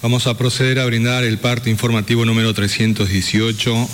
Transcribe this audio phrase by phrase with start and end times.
[0.00, 3.88] Vamos a proceder a brindar el parte informativo número 318,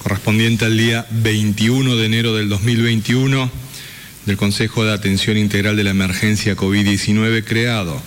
[0.00, 3.50] correspondiente al día 21 de enero del 2021
[4.24, 8.00] del Consejo de Atención Integral de la Emergencia COVID-19 creado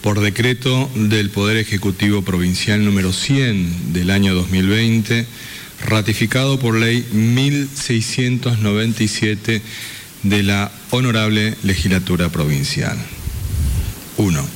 [0.00, 5.26] por decreto del Poder Ejecutivo Provincial número 100 del año 2020,
[5.88, 9.60] ratificado por ley 1697
[10.22, 12.96] de la Honorable Legislatura Provincial.
[14.18, 14.55] 1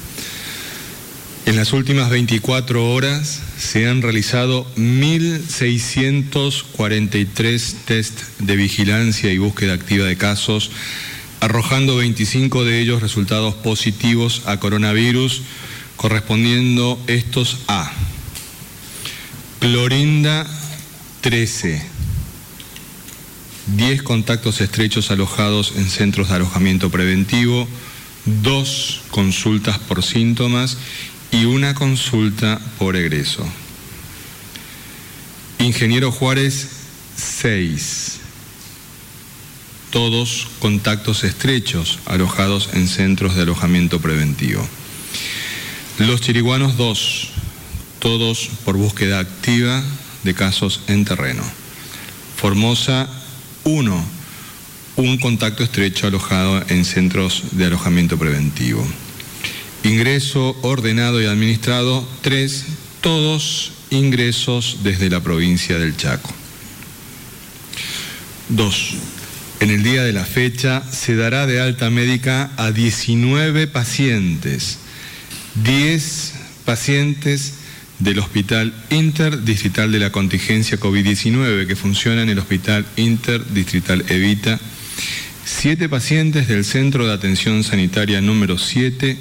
[1.50, 10.06] en las últimas 24 horas se han realizado 1.643 test de vigilancia y búsqueda activa
[10.06, 10.70] de casos,
[11.40, 15.42] arrojando 25 de ellos resultados positivos a coronavirus,
[15.96, 17.90] correspondiendo estos a
[19.58, 20.46] Clorinda
[21.20, 21.82] 13,
[23.74, 27.66] 10 contactos estrechos alojados en centros de alojamiento preventivo,
[28.24, 30.76] dos consultas por síntomas
[31.32, 33.46] y una consulta por egreso.
[35.58, 36.68] Ingeniero Juárez,
[37.16, 38.18] 6.
[39.90, 44.66] Todos contactos estrechos alojados en centros de alojamiento preventivo.
[45.98, 47.30] Los chiriguanos, 2.
[47.98, 49.82] Todos por búsqueda activa
[50.22, 51.42] de casos en terreno.
[52.36, 53.08] Formosa,
[53.64, 54.04] 1.
[54.96, 58.86] Un contacto estrecho alojado en centros de alojamiento preventivo.
[59.82, 62.66] Ingreso ordenado y administrado, tres,
[63.00, 66.32] todos ingresos desde la provincia del Chaco.
[68.48, 68.94] Dos,
[69.60, 74.78] en el día de la fecha se dará de alta médica a 19 pacientes,
[75.62, 77.54] 10 pacientes
[77.98, 84.58] del Hospital Interdistrital de la Contingencia COVID-19 que funciona en el Hospital Interdistrital Evita,
[85.44, 89.18] 7 pacientes del Centro de Atención Sanitaria número 7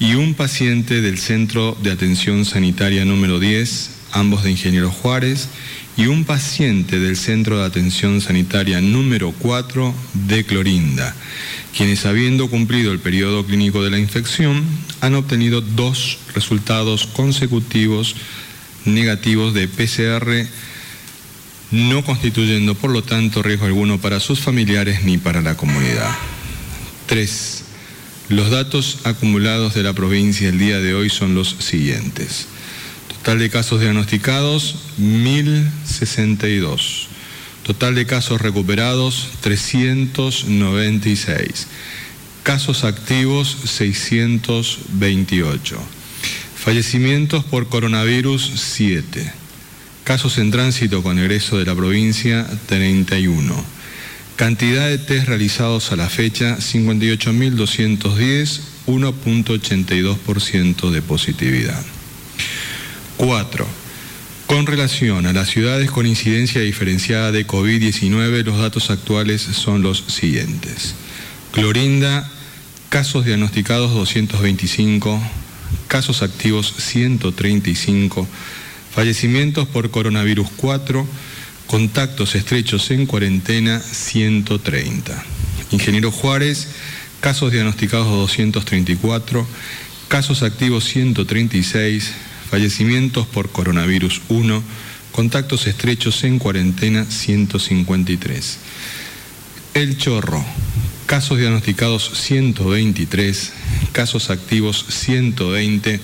[0.00, 5.48] y un paciente del Centro de Atención Sanitaria número 10, ambos de Ingeniero Juárez,
[5.96, 9.92] y un paciente del Centro de Atención Sanitaria número 4
[10.28, 11.14] de Clorinda,
[11.76, 14.64] quienes habiendo cumplido el periodo clínico de la infección
[15.00, 18.14] han obtenido dos resultados consecutivos
[18.84, 20.46] negativos de PCR,
[21.72, 26.14] no constituyendo por lo tanto riesgo alguno para sus familiares ni para la comunidad.
[27.06, 27.64] 3.
[28.28, 32.46] Los datos acumulados de la provincia el día de hoy son los siguientes.
[33.08, 37.06] Total de casos diagnosticados, 1.062.
[37.62, 41.68] Total de casos recuperados, 396.
[42.42, 45.78] Casos activos, 628.
[46.54, 49.32] Fallecimientos por coronavirus, 7.
[50.04, 53.77] Casos en tránsito con egreso de la provincia, 31
[54.38, 61.84] Cantidad de test realizados a la fecha, 58.210, 1.82% de positividad.
[63.16, 63.66] 4.
[64.46, 70.04] Con relación a las ciudades con incidencia diferenciada de COVID-19, los datos actuales son los
[70.06, 70.94] siguientes.
[71.50, 72.30] Clorinda,
[72.90, 75.20] casos diagnosticados 225,
[75.88, 78.28] casos activos 135,
[78.94, 81.08] fallecimientos por coronavirus 4,
[81.68, 85.22] Contactos estrechos en cuarentena 130.
[85.70, 86.68] Ingeniero Juárez,
[87.20, 89.46] casos diagnosticados 234,
[90.08, 92.10] casos activos 136,
[92.50, 94.62] fallecimientos por coronavirus 1,
[95.12, 98.58] contactos estrechos en cuarentena 153.
[99.74, 100.42] El Chorro,
[101.04, 103.52] casos diagnosticados 123,
[103.92, 106.00] casos activos 120,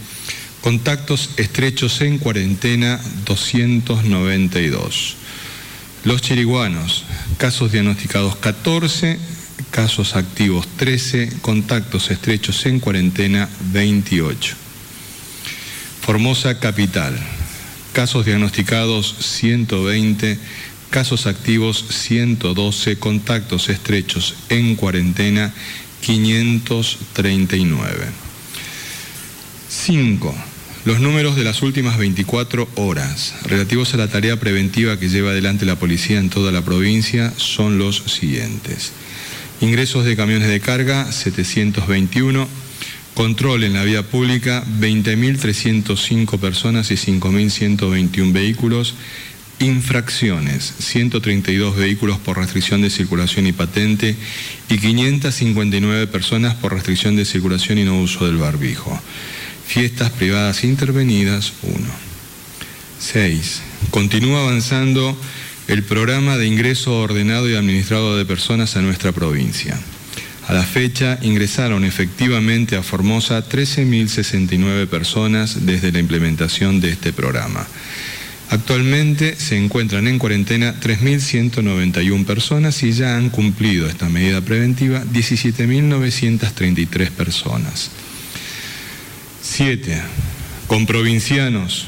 [0.61, 5.24] contactos estrechos en cuarentena 292.
[6.05, 7.05] Los chiriguanos,
[7.39, 9.19] casos diagnosticados 14,
[9.71, 14.55] casos activos 13, contactos estrechos en cuarentena 28.
[16.03, 17.19] Formosa Capital,
[17.95, 20.39] casos diagnosticados 120,
[20.91, 25.55] casos activos 112, contactos estrechos en cuarentena
[26.03, 28.09] 539.
[29.71, 30.54] 5
[30.85, 35.65] los números de las últimas 24 horas relativos a la tarea preventiva que lleva adelante
[35.65, 38.93] la policía en toda la provincia son los siguientes.
[39.61, 42.47] Ingresos de camiones de carga 721,
[43.15, 48.95] Control en la vía pública 20.305 personas y 5.121 vehículos.
[49.61, 54.17] Infracciones 132 vehículos por restricción de circulación y patente
[54.69, 59.01] y 559 personas por restricción de circulación y no uso del barbijo.
[59.67, 61.75] Fiestas privadas intervenidas 1.
[63.01, 63.63] 6.
[63.91, 65.17] Continúa avanzando
[65.69, 69.79] el programa de ingreso ordenado y administrado de personas a nuestra provincia.
[70.47, 77.67] A la fecha ingresaron efectivamente a Formosa 13.069 personas desde la implementación de este programa.
[78.51, 87.11] Actualmente se encuentran en cuarentena 3.191 personas y ya han cumplido esta medida preventiva 17.933
[87.11, 87.91] personas.
[89.45, 90.01] 7.
[90.67, 91.85] Con provincianos.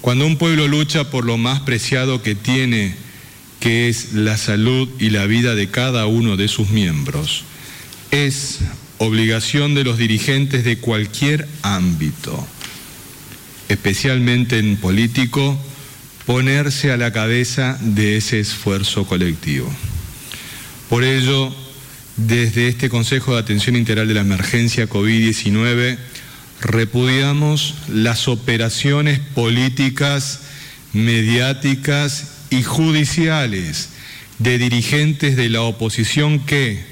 [0.00, 2.96] Cuando un pueblo lucha por lo más preciado que tiene,
[3.60, 7.44] que es la salud y la vida de cada uno de sus miembros.
[8.10, 8.58] Es
[8.98, 12.44] obligación de los dirigentes de cualquier ámbito,
[13.68, 15.56] especialmente en político,
[16.26, 19.72] ponerse a la cabeza de ese esfuerzo colectivo.
[20.88, 21.54] Por ello,
[22.16, 25.98] desde este Consejo de Atención Integral de la Emergencia COVID-19,
[26.62, 30.42] repudiamos las operaciones políticas,
[30.92, 33.90] mediáticas y judiciales
[34.38, 36.84] de dirigentes de la oposición que,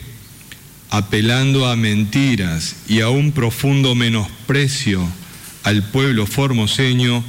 [0.90, 5.06] apelando a mentiras y a un profundo menosprecio
[5.62, 7.25] al pueblo formoseño,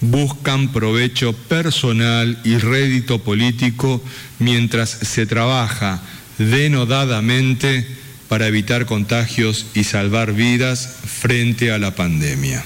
[0.00, 4.02] buscan provecho personal y rédito político
[4.38, 6.02] mientras se trabaja
[6.38, 8.01] denodadamente
[8.32, 12.64] para evitar contagios y salvar vidas frente a la pandemia.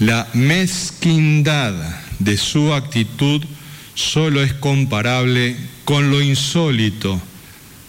[0.00, 1.72] La mezquindad
[2.18, 3.42] de su actitud
[3.94, 5.56] solo es comparable
[5.86, 7.22] con lo insólito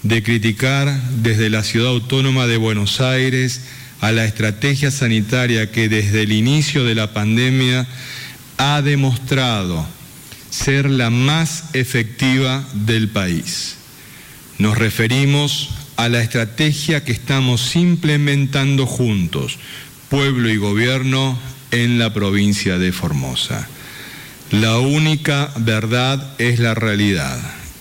[0.04, 3.64] de criticar desde la ciudad autónoma de Buenos Aires
[4.00, 7.86] a la estrategia sanitaria que desde el inicio de la pandemia
[8.56, 9.86] ha demostrado
[10.52, 13.76] ser la más efectiva del país.
[14.58, 19.58] Nos referimos a la estrategia que estamos implementando juntos,
[20.10, 21.38] pueblo y gobierno,
[21.72, 23.68] en la provincia de Formosa.
[24.52, 27.40] La única verdad es la realidad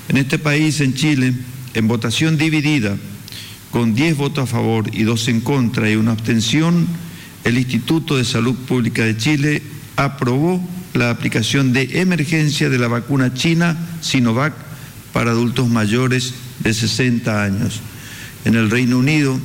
[0.08, 1.34] En este país, en Chile,
[1.74, 2.96] en votación dividida,
[3.70, 6.86] con 10 votos a favor y 2 en contra y una abstención,
[7.44, 9.62] el Instituto de Salud Pública de Chile
[9.96, 10.62] aprobó
[10.94, 14.54] la aplicación de emergencia de la vacuna china Sinovac
[15.12, 17.80] para adultos mayores de 60 años.
[18.44, 19.38] En el Reino Unido,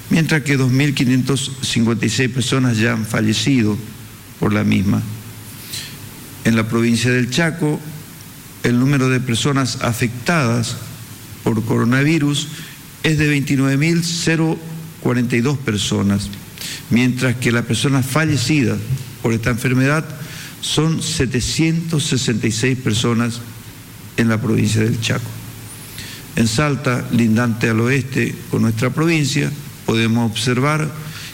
[0.09, 3.77] mientras que 2.556 personas ya han fallecido
[4.39, 5.03] por la misma.
[6.45, 7.79] En la provincia del Chaco,
[8.63, 10.77] el número de personas afectadas
[11.43, 12.47] por coronavirus
[13.03, 16.29] es de 29.042 personas,
[16.89, 18.79] mientras que las personas fallecidas
[19.21, 20.05] por esta enfermedad
[20.61, 23.41] son 766 personas
[24.17, 25.29] en la provincia del Chaco.
[26.35, 29.51] En Salta, lindante al oeste con nuestra provincia,
[29.85, 30.89] podemos observar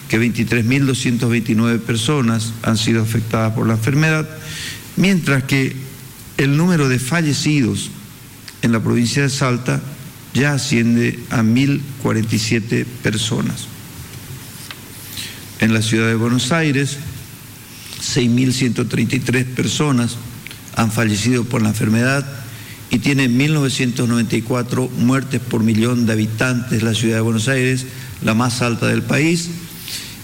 [0.09, 4.27] que 23.229 personas han sido afectadas por la enfermedad,
[4.97, 5.75] mientras que
[6.37, 7.91] el número de fallecidos
[8.61, 9.81] en la provincia de Salta
[10.33, 13.67] ya asciende a 1.047 personas.
[15.59, 16.97] En la ciudad de Buenos Aires,
[18.01, 20.15] 6.133 personas
[20.75, 22.25] han fallecido por la enfermedad
[22.89, 27.85] y tiene 1.994 muertes por millón de habitantes la ciudad de Buenos Aires,
[28.23, 29.49] la más alta del país,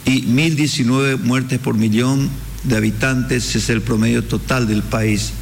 [0.06, 2.30] y 1.019 muertes por millón
[2.64, 5.34] de habitantes es el promedio total del país.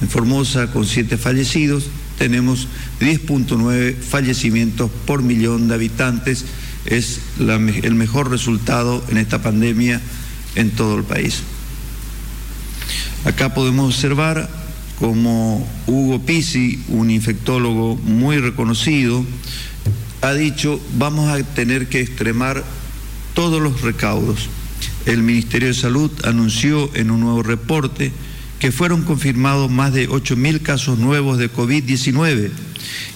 [0.00, 1.84] En Formosa, con siete fallecidos,
[2.22, 2.68] tenemos
[3.00, 6.44] 10.9 fallecimientos por millón de habitantes.
[6.84, 10.00] Es el mejor resultado en esta pandemia
[10.54, 11.42] en todo el país.
[13.24, 14.48] Acá podemos observar
[15.00, 19.26] como Hugo Pisi, un infectólogo muy reconocido,
[20.20, 22.62] ha dicho, vamos a tener que extremar
[23.34, 24.48] todos los recaudos.
[25.06, 28.12] El Ministerio de Salud anunció en un nuevo reporte
[28.62, 32.52] que fueron confirmados más de 8.000 casos nuevos de COVID-19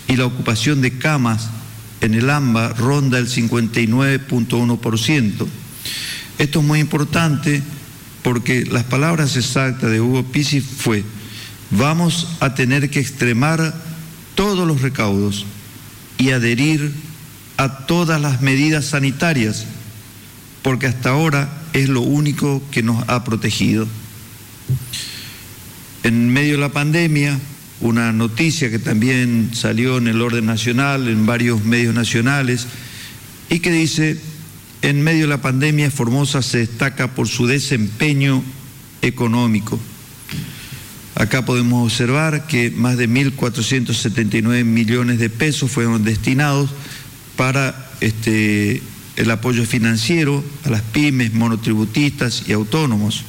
[0.09, 1.51] y la ocupación de camas
[2.01, 5.47] en el AMBA ronda el 59.1%.
[6.41, 7.63] Esto es muy importante
[8.25, 11.05] porque las palabras exactas de Hugo Pisi fue,
[11.71, 13.73] vamos a tener que extremar
[14.35, 15.47] todos los recaudos
[16.19, 16.93] y adherir
[17.57, 19.65] a todas las medidas sanitarias,
[20.63, 23.87] porque hasta ahora es lo único que nos ha protegido.
[26.37, 27.41] En medio de la pandemia,
[27.81, 32.67] una noticia que también salió en el orden nacional, en varios medios nacionales,
[33.49, 34.21] y que dice,
[34.83, 38.45] en medio de la pandemia Formosa se destaca por su desempeño
[39.01, 39.81] económico.
[41.15, 46.69] Acá podemos observar que más de 1.479 millones de pesos fueron destinados
[47.37, 48.83] para este,
[49.17, 53.25] el apoyo financiero a las pymes, monotributistas y autónomos.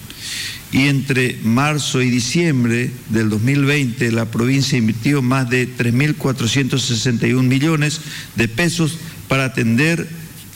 [0.71, 8.01] Y entre marzo y diciembre del 2020 la provincia invirtió más de 3.461 millones
[8.35, 8.97] de pesos
[9.27, 10.07] para atender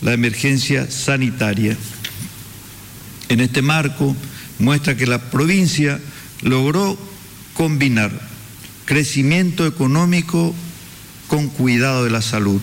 [0.02, 1.78] la emergencia sanitaria.
[3.30, 4.16] En este marco
[4.60, 6.00] muestra que la provincia
[6.42, 6.98] logró
[7.54, 8.12] combinar
[8.86, 10.54] crecimiento económico
[11.28, 12.60] con cuidado de la salud.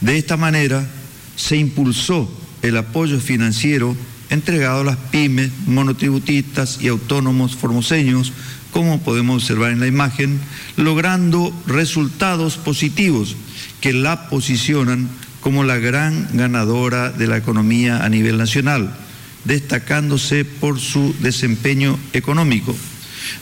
[0.00, 0.88] De esta manera
[1.36, 2.30] se impulsó
[2.62, 3.96] el apoyo financiero
[4.32, 8.32] entregado a las pymes, monotributistas y autónomos formoseños,
[8.72, 10.40] como podemos observar en la imagen,
[10.76, 13.36] logrando resultados positivos
[13.82, 15.08] que la posicionan
[15.40, 18.96] como la gran ganadora de la economía a nivel nacional,
[19.44, 22.74] destacándose por su desempeño económico,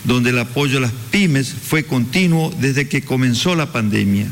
[0.04, 4.26] donde el apoyo a las pymes fue continuo desde que comenzó la pandemia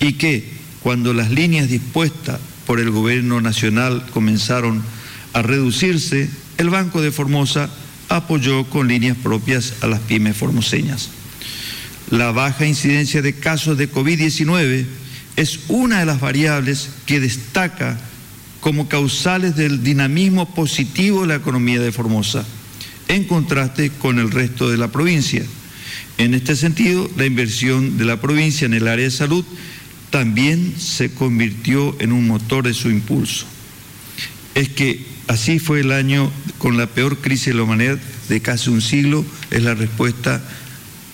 [0.00, 0.50] y que
[0.82, 5.01] cuando las líneas dispuestas por el gobierno nacional comenzaron a
[5.40, 7.70] reducirse, el Banco de Formosa
[8.10, 11.08] apoyó con líneas propias a las pymes formoseñas.
[12.10, 14.84] La baja incidencia de casos de COVID-19
[15.36, 17.98] es una de las variables que destaca
[18.60, 22.44] como causales del dinamismo positivo de la economía de Formosa,
[23.08, 25.42] en contraste con el resto de la provincia.
[26.18, 29.44] En este sentido, la inversión de la provincia en el área de salud
[30.10, 33.46] también se convirtió en un motor de su impulso.
[34.54, 38.68] Es que así fue el año con la peor crisis de la humanidad de casi
[38.70, 40.42] un siglo, es la respuesta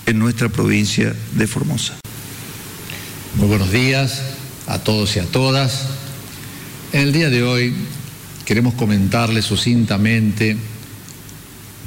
[0.06, 1.98] en nuestra provincia de Formosa.
[3.36, 4.22] Muy buenos días
[4.66, 5.86] a todos y a todas.
[6.92, 7.74] En el día de hoy
[8.44, 10.56] queremos comentarles sucintamente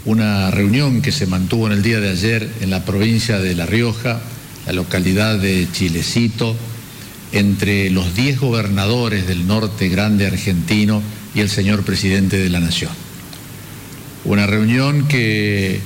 [0.06, 3.66] una reunión que se mantuvo en el día de ayer en la provincia de La
[3.66, 4.22] Rioja,
[4.66, 6.56] la localidad de Chilecito,
[7.34, 11.02] entre los 10 gobernadores del norte grande argentino
[11.34, 12.92] y el señor presidente de la Nación.
[14.26, 15.80] Una reunión que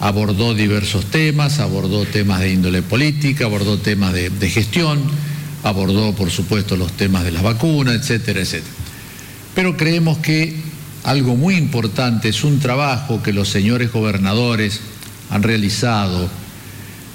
[0.00, 5.00] abordó diversos temas, abordó temas de índole política, abordó temas de, gestión,
[5.62, 8.74] abordó por supuesto los temas de las vacunas, etcétera, etcétera.
[9.54, 10.54] Pero creemos que
[11.04, 14.80] algo muy importante es un trabajo que los señores gobernadores
[15.30, 16.28] han realizado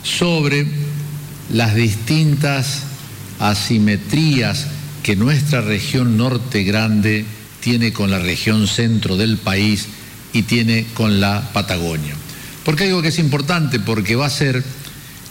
[0.03, 0.65] sobre
[1.51, 2.83] las distintas
[3.39, 4.67] asimetrías
[5.03, 7.25] que nuestra región norte grande
[7.59, 9.87] tiene con la región centro del país
[10.33, 12.15] y tiene con la Patagonia.
[12.63, 13.79] ¿Por qué digo que es importante?
[13.79, 14.63] Porque va a ser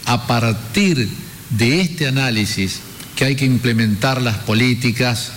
[0.05, 1.07] a partir
[1.51, 2.81] de este análisis
[3.15, 5.31] que hay que implementar las políticas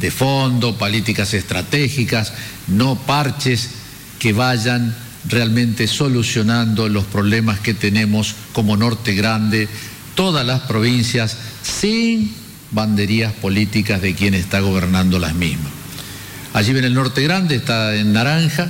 [0.00, 2.32] de fondo, políticas estratégicas,
[2.66, 3.70] no parches
[4.18, 4.94] que vayan
[5.28, 9.68] realmente solucionando los problemas que tenemos como Norte Grande,
[10.14, 12.32] todas las provincias sin
[12.70, 15.77] banderías políticas de quien está gobernando las mismas.
[16.58, 18.68] Allí ven el norte grande, está en naranja,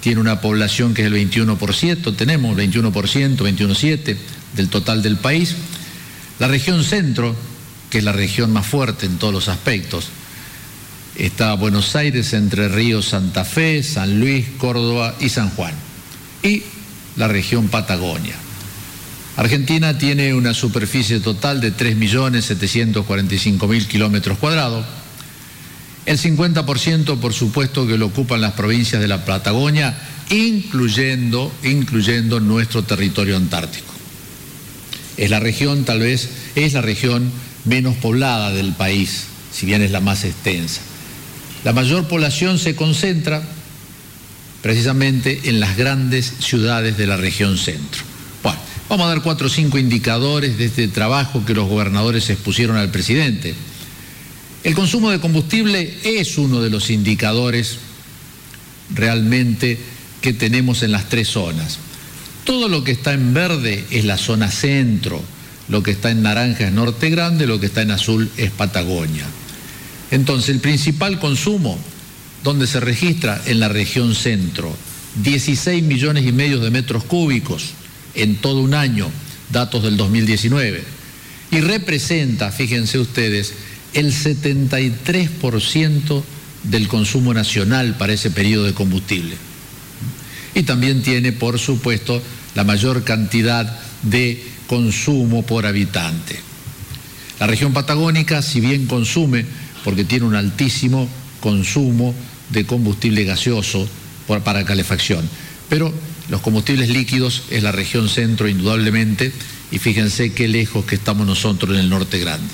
[0.00, 4.16] tiene una población que es el 21%, tenemos 21%, 21,7%
[4.56, 5.54] del total del país.
[6.38, 7.36] La región centro,
[7.90, 10.08] que es la región más fuerte en todos los aspectos,
[11.16, 15.74] está Buenos Aires, Entre Ríos, Santa Fe, San Luis, Córdoba y San Juan.
[16.42, 16.62] Y
[17.16, 18.36] la región Patagonia.
[19.36, 24.86] Argentina tiene una superficie total de 3.745.000 kilómetros cuadrados.
[26.08, 29.94] El 50% por supuesto que lo ocupan las provincias de la Patagonia,
[30.30, 33.92] incluyendo, incluyendo nuestro territorio antártico.
[35.18, 37.30] Es la región, tal vez, es la región
[37.66, 40.80] menos poblada del país, si bien es la más extensa.
[41.62, 43.42] La mayor población se concentra
[44.62, 48.00] precisamente en las grandes ciudades de la región centro.
[48.88, 52.90] Vamos a dar cuatro o cinco indicadores de este trabajo que los gobernadores expusieron al
[52.90, 53.54] presidente.
[54.64, 57.78] El consumo de combustible es uno de los indicadores
[58.94, 59.78] realmente
[60.20, 61.78] que tenemos en las tres zonas.
[62.44, 65.22] Todo lo que está en verde es la zona centro,
[65.68, 69.26] lo que está en naranja es Norte Grande, lo que está en azul es Patagonia.
[70.10, 71.78] Entonces, el principal consumo,
[72.42, 74.74] donde se registra en la región centro,
[75.22, 77.74] 16 millones y medio de metros cúbicos,
[78.14, 79.08] en todo un año,
[79.50, 80.82] datos del 2019,
[81.50, 83.52] y representa, fíjense ustedes,
[83.94, 86.22] el 73%
[86.64, 89.36] del consumo nacional para ese periodo de combustible.
[90.54, 92.22] Y también tiene, por supuesto,
[92.54, 96.40] la mayor cantidad de consumo por habitante.
[97.40, 99.44] La región patagónica, si bien consume,
[99.84, 101.08] porque tiene un altísimo
[101.40, 102.14] consumo
[102.50, 103.88] de combustible gaseoso
[104.26, 105.28] para calefacción,
[105.68, 105.92] pero
[106.28, 109.32] los combustibles líquidos es la región centro indudablemente
[109.70, 112.48] y fíjense qué lejos que estamos nosotros en el norte grande.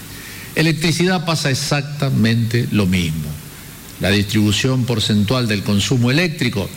[0.55, 3.29] Electricidad pasa exactamente lo mismo.
[4.01, 6.69] La distribución porcentual del consumo eléctrico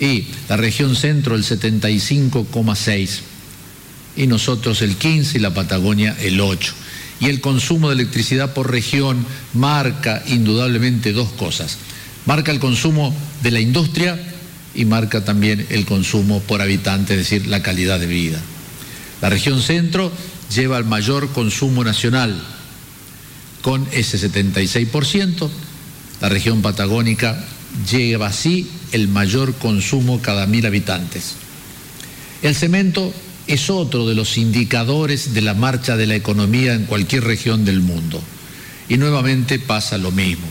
[0.00, 3.20] y la región centro el 75,6
[4.16, 6.72] y nosotros el 15 y la Patagonia el 8.
[7.20, 11.76] Y el consumo de electricidad por región marca indudablemente dos cosas.
[12.26, 14.18] Marca el consumo de la industria
[14.74, 18.40] y marca también el consumo por habitante, es decir, la calidad de vida.
[19.20, 20.10] La región centro
[20.54, 22.42] lleva el mayor consumo nacional,
[23.62, 25.48] con ese 76%.
[26.20, 27.44] La región patagónica
[27.90, 31.34] lleva así el mayor consumo cada mil habitantes.
[32.42, 33.12] El cemento
[33.46, 37.80] es otro de los indicadores de la marcha de la economía en cualquier región del
[37.80, 38.22] mundo.
[38.88, 40.46] Y nuevamente pasa lo mismo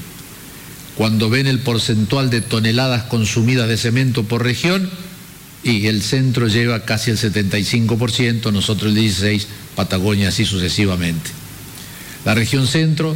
[1.00, 4.90] cuando ven el porcentual de toneladas consumidas de cemento por región,
[5.64, 9.46] y el centro lleva casi el 75%, nosotros el 16%,
[9.78, 11.32] Patagonia así sucesivamente.
[12.26, 13.16] La región centro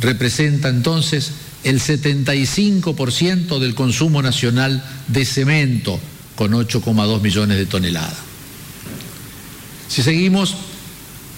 [0.00, 1.32] representa entonces
[1.64, 6.00] el 75% del consumo nacional de cemento,
[6.36, 8.16] con 8,2 millones de toneladas.
[9.88, 10.56] Si seguimos,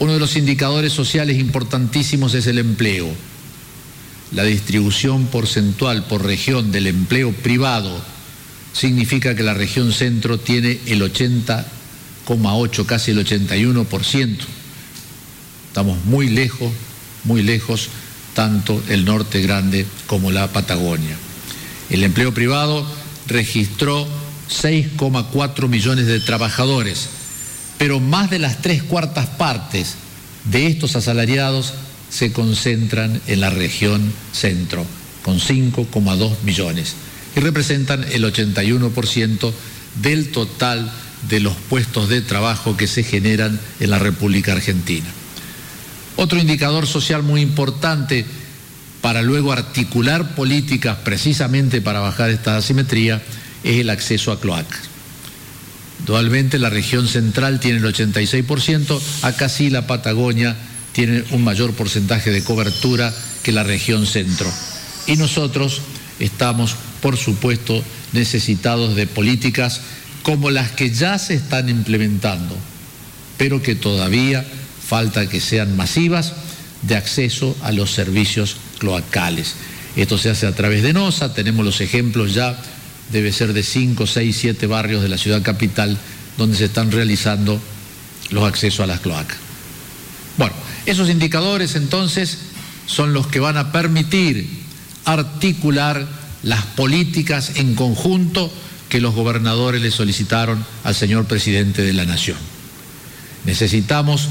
[0.01, 3.07] Uno de los indicadores sociales importantísimos es el empleo.
[4.33, 8.01] La distribución porcentual por región del empleo privado
[8.73, 14.37] significa que la región centro tiene el 80,8, casi el 81%.
[15.71, 16.73] Estamos muy lejos,
[17.23, 17.91] muy lejos,
[18.35, 21.17] tanto el norte grande como la Patagonia.
[21.91, 22.85] El empleo privado
[23.29, 24.05] registró
[24.51, 27.09] 6,4 millones de trabajadores,
[27.79, 29.95] pero más de las tres cuartas partes
[30.51, 31.75] de estos asalariados
[32.11, 34.85] se concentran en la región centro,
[35.23, 36.97] con 5,2 millones,
[37.37, 39.53] y representan el 81%
[40.03, 40.91] del total
[41.29, 45.07] de los puestos de trabajo que se generan en la República Argentina.
[46.17, 48.25] Otro indicador social muy importante
[49.01, 53.23] para luego articular políticas precisamente para bajar esta asimetría
[53.65, 54.91] es el acceso a cloacas.
[56.07, 60.57] Dualmente la región central tiene el 86%, acá sí la Patagonia
[60.93, 64.51] tiene un mayor porcentaje de cobertura que la región centro.
[65.07, 65.83] Y nosotros
[66.19, 69.81] estamos, por supuesto, necesitados de políticas
[70.23, 72.57] como las que ya se están implementando,
[73.37, 74.45] pero que todavía
[74.91, 76.33] falta que sean masivas
[76.83, 79.55] de acceso a los servicios cloacales.
[79.95, 82.61] Esto se hace a través de NOSA, tenemos los ejemplos ya,
[83.13, 85.97] debe ser de 5, 6, 7 barrios de la ciudad capital
[86.37, 87.61] donde se están realizando
[88.31, 89.37] los accesos a las cloacas.
[90.37, 90.55] Bueno,
[90.87, 92.39] esos indicadores entonces
[92.87, 94.49] son los que van a permitir
[95.05, 96.05] articular
[96.43, 98.53] las políticas en conjunto
[98.89, 102.39] que los gobernadores le solicitaron al señor presidente de la Nación.
[103.45, 104.29] Necesitamos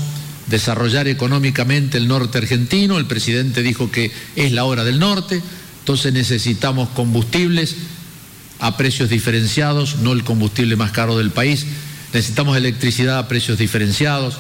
[0.50, 5.42] desarrollar económicamente el norte argentino, el presidente dijo que es la hora del norte,
[5.80, 7.76] entonces necesitamos combustibles
[8.60, 11.66] a precios diferenciados, no el combustible más caro del país,
[12.14, 14.38] necesitamos electricidad a precios diferenciados,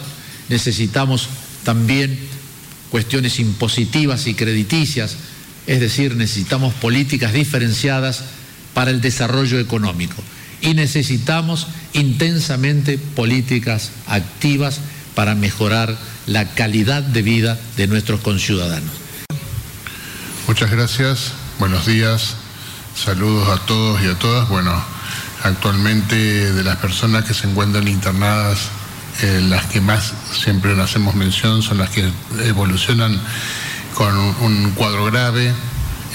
[0.49, 1.29] necesitamos
[1.63, 2.17] también
[2.89, 5.15] cuestiones impositivas y crediticias,
[5.67, 8.23] es decir, necesitamos políticas diferenciadas
[8.73, 10.15] para el desarrollo económico.
[10.61, 14.79] Y necesitamos intensamente políticas activas
[15.19, 18.89] para mejorar la calidad de vida de nuestros conciudadanos.
[20.47, 22.35] Muchas gracias, buenos días,
[22.95, 24.47] saludos a todos y a todas.
[24.47, 24.71] Bueno,
[25.43, 28.69] actualmente de las personas que se encuentran internadas,
[29.21, 32.09] eh, las que más siempre le hacemos mención son las que
[32.45, 33.19] evolucionan
[33.95, 35.53] con un cuadro grave.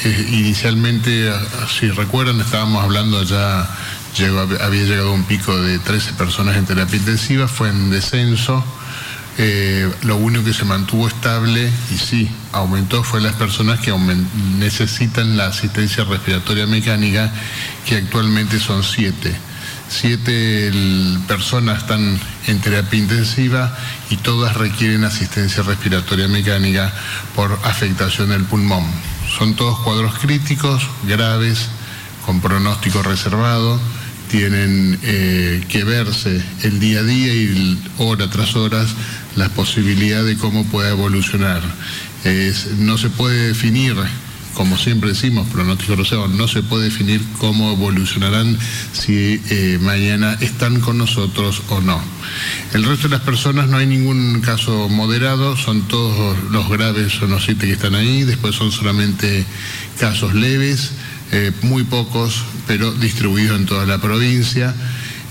[0.02, 1.30] Eh, inicialmente,
[1.78, 3.68] si recuerdan, estábamos hablando ya,
[4.62, 8.64] había llegado un pico de 13 personas en terapia intensiva, fue en descenso
[9.36, 13.92] eh, lo único que se mantuvo estable y sí, aumentó fue las personas que
[14.58, 17.32] necesitan la asistencia respiratoria mecánica,
[17.84, 19.34] que actualmente son siete.
[19.88, 20.72] Siete
[21.26, 23.76] personas están en terapia intensiva
[24.08, 26.92] y todas requieren asistencia respiratoria mecánica
[27.34, 28.84] por afectación del pulmón.
[29.36, 31.66] Son todos cuadros críticos, graves,
[32.24, 33.80] con pronóstico reservado
[34.34, 38.84] tienen eh, que verse el día a día y hora tras hora
[39.36, 41.62] la posibilidad de cómo pueda evolucionar.
[42.78, 43.94] no se puede definir,
[44.54, 48.56] como siempre decimos, pronóstico rosado, no se puede definir cómo evolucionarán
[48.92, 52.00] si eh, mañana están con nosotros o no.
[52.72, 57.30] El resto de las personas no hay ningún caso moderado, son todos los graves, son
[57.30, 59.44] los siete que están ahí, después son solamente
[59.98, 60.92] casos leves.
[61.32, 64.72] Eh, muy pocos, pero distribuidos en toda la provincia.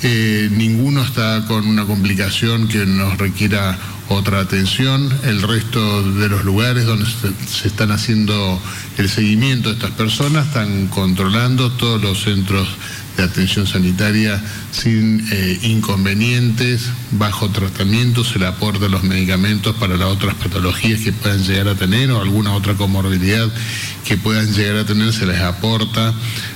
[0.06, 3.78] Eh, ninguno está con una complicación que nos requiera
[4.10, 5.10] otra atención.
[5.24, 8.62] El resto de los lugares donde se, están haciendo
[8.98, 12.68] el seguimiento de estas personas están controlando todos los centros
[13.17, 20.08] de atención sanitaria sin eh, inconvenientes, bajo tratamiento, se le aporta los medicamentos para las
[20.08, 23.47] otras patologías que puedan llegar a tener o alguna otra comorbilidad
[24.06, 26.13] que puedan llegar a tener, se les aporta.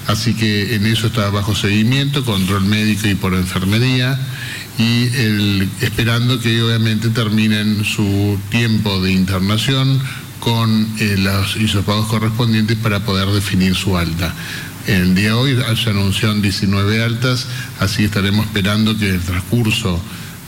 [0.07, 4.19] Así que en eso está bajo seguimiento, control médico y por enfermería
[4.77, 5.09] y
[5.81, 9.99] esperando que obviamente terminen su tiempo de internación
[10.39, 14.33] con eh, los isopados correspondientes para poder definir su alta.
[14.87, 17.45] El día de hoy se anunciaron 19 altas,
[17.77, 20.01] así estaremos esperando que en el transcurso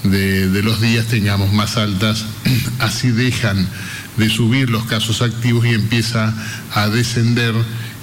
[0.04, 2.24] de, los días tengamos más altas,
[2.80, 3.68] así dejan
[4.16, 6.34] de subir los casos activos y empieza
[6.74, 7.54] a descender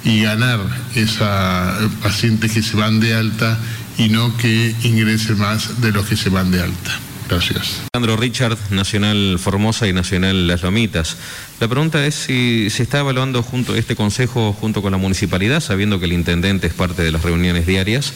[0.03, 0.59] y ganar
[0.93, 3.57] esa eh, pacientes que se van de alta
[3.97, 7.06] y no que ingrese más de los que se van de alta.
[7.27, 7.81] Gracias.
[7.93, 11.17] Alejandro Richard, Nacional Formosa y Nacional Las Lomitas.
[11.59, 15.99] La pregunta es si se está evaluando junto este consejo junto con la municipalidad, sabiendo
[15.99, 18.13] que el intendente es parte de las reuniones diarias,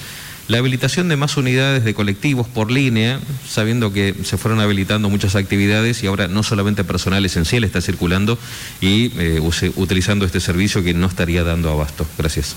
[0.47, 5.35] la habilitación de más unidades de colectivos por línea, sabiendo que se fueron habilitando muchas
[5.35, 8.37] actividades y ahora no solamente personal esencial está circulando
[8.81, 9.39] y eh,
[9.75, 12.05] utilizando este servicio que no estaría dando abasto.
[12.17, 12.55] Gracias.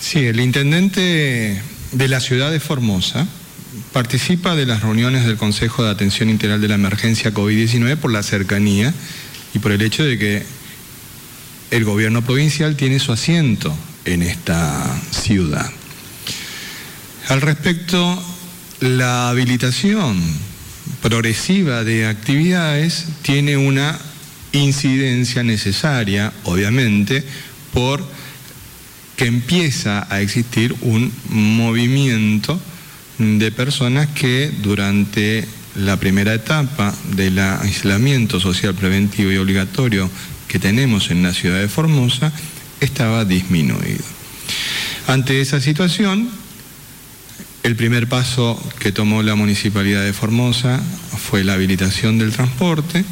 [0.00, 1.62] Sí, el intendente
[1.92, 3.26] de la ciudad de Formosa
[3.92, 8.22] participa de las reuniones del Consejo de Atención Integral de la Emergencia COVID-19 por la
[8.22, 8.92] cercanía
[9.54, 10.42] y por el hecho de que
[11.70, 15.70] el gobierno provincial tiene su asiento en esta ciudad.
[17.28, 18.22] Al respecto,
[18.80, 20.18] la habilitación
[21.02, 23.98] progresiva de actividades tiene una
[24.52, 27.22] incidencia necesaria, obviamente,
[27.72, 28.02] por
[29.16, 32.58] que empieza a existir un movimiento
[33.18, 40.10] de personas que durante la primera etapa del aislamiento social preventivo y obligatorio
[40.46, 42.32] que tenemos en la ciudad de Formosa
[42.80, 44.04] estaba disminuido.
[45.06, 46.28] Ante esa situación,
[47.62, 50.80] el primer paso que tomó la Municipalidad de Formosa
[51.30, 53.04] fue la habilitación del transporte,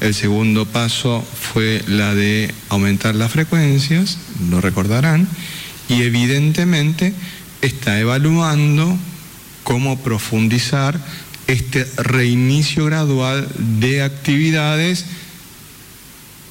[0.00, 4.18] el segundo paso fue la de aumentar las frecuencias,
[4.50, 5.26] lo recordarán,
[5.88, 7.14] y evidentemente
[7.62, 8.96] está evaluando
[9.66, 10.96] cómo profundizar
[11.48, 13.48] este reinicio gradual
[13.80, 15.06] de actividades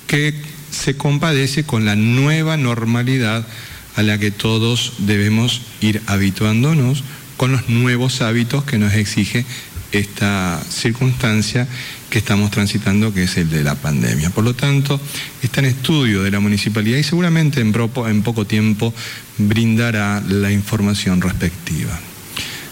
[0.05, 0.33] que
[0.69, 3.47] se compadece con la nueva normalidad
[3.95, 7.05] a la que todos debemos ir habituándonos
[7.37, 9.45] con los nuevos hábitos que nos exige
[9.93, 11.69] esta circunstancia
[12.09, 14.29] que estamos transitando, que es el de la pandemia.
[14.31, 14.99] Por lo tanto,
[15.41, 18.93] está en estudio de la municipalidad y seguramente en, poco tiempo
[19.37, 21.97] brindará la información respectiva.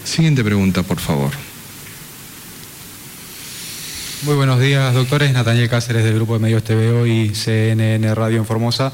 [0.04, 1.32] Siguiente pregunta, por favor.
[4.24, 5.34] Muy buenos días, doctores.
[5.34, 8.92] Nataniel Cáceres del Grupo de Medios TVO y CNN Radio en Formosa.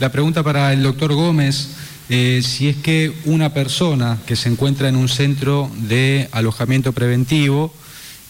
[0.00, 1.68] La pregunta para el doctor Gómez,
[2.08, 7.72] eh, si es que una persona que se encuentra en un centro de alojamiento preventivo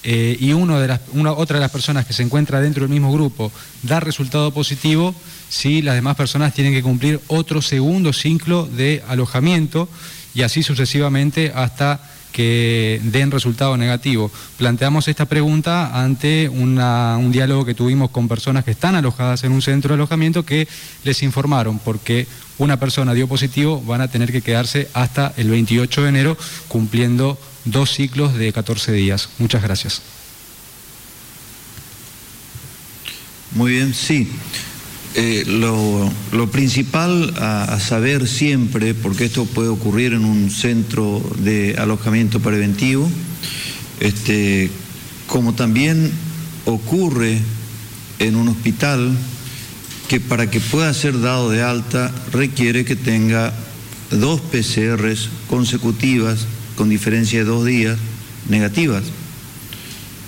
[0.02, 2.90] eh, y uno de las, una, otra de las personas que se encuentra dentro del
[2.90, 3.50] mismo grupo
[3.82, 5.14] da resultado positivo,
[5.48, 9.88] si las demás personas tienen que cumplir otro segundo ciclo de alojamiento
[10.34, 14.30] y así sucesivamente hasta que den resultado negativo.
[14.58, 19.62] Planteamos esta pregunta ante un diálogo que tuvimos con personas que están alojadas en un
[19.62, 20.68] centro de alojamiento que
[21.02, 22.26] les informaron porque
[22.58, 26.36] una persona dio positivo van a tener que quedarse hasta el 28 de enero
[26.68, 29.30] cumpliendo dos ciclos de 14 días.
[29.38, 30.02] Muchas gracias.
[33.52, 34.30] Muy bien, sí.
[35.18, 42.40] Eh, lo, principal a, saber siempre, porque esto puede ocurrir en un centro de alojamiento
[42.40, 43.08] preventivo,
[44.00, 44.70] este,
[45.26, 46.12] como también
[46.66, 47.38] ocurre
[48.18, 49.16] en un hospital,
[50.08, 53.54] que para que pueda ser dado de alta requiere que tenga
[54.10, 57.96] dos PCRs consecutivas con diferencia de dos días
[58.50, 59.04] negativas.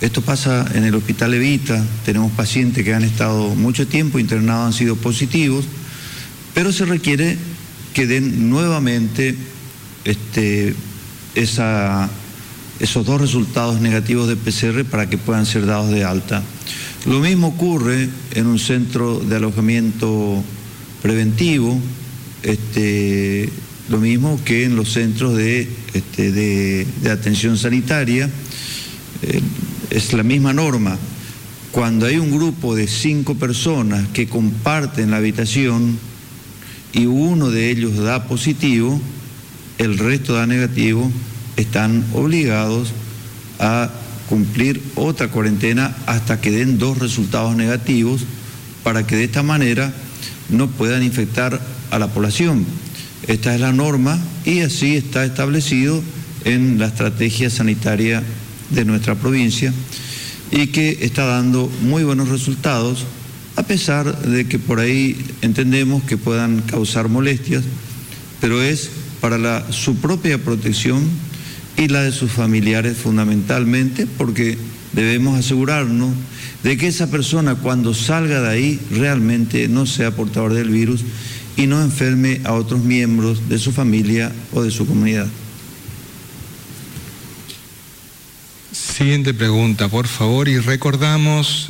[0.01, 4.73] Esto pasa en el Hospital Evita, tenemos pacientes que han estado mucho tiempo internados, han
[4.73, 5.65] sido positivos,
[6.53, 7.37] pero se requiere
[7.93, 9.35] que den nuevamente
[10.05, 10.73] este,
[11.35, 16.43] esos dos resultados negativos de PCR para que puedan ser dados de alta.
[17.05, 20.41] Lo mismo ocurre en un centro de alojamiento
[21.01, 21.77] preventivo,
[22.43, 23.49] este,
[23.89, 28.29] lo mismo que en los centros de, este, atención sanitaria.
[29.23, 29.41] Eh,
[29.89, 30.97] es la misma norma.
[31.71, 35.99] Cuando hay un grupo de cinco personas que comparten la habitación
[36.93, 38.99] y uno de ellos da positivo,
[39.77, 41.11] el resto da negativo,
[41.57, 42.89] están obligados
[43.59, 43.89] a
[44.27, 48.21] cumplir otra cuarentena hasta que den dos resultados negativos
[48.83, 49.93] para que de esta manera
[50.49, 51.59] no puedan infectar
[51.91, 52.65] a la población.
[53.27, 56.01] Esta es la norma y así está establecido
[56.45, 58.23] en la estrategia sanitaria
[58.69, 59.73] de nuestra provincia
[60.51, 63.05] y que está dando muy buenos resultados,
[63.55, 67.63] a pesar de que por ahí entendemos que puedan causar molestias,
[68.41, 68.89] pero es
[69.21, 71.07] para su propia protección
[71.77, 74.57] y la de sus familiares fundamentalmente, porque
[74.93, 76.13] debemos asegurarnos
[76.63, 81.01] de que esa persona cuando salga de ahí realmente no sea portador del virus
[81.55, 85.27] y no enferme a otros miembros de su familia o de su comunidad.
[88.99, 91.69] Siguiente pregunta, por favor, y recordamos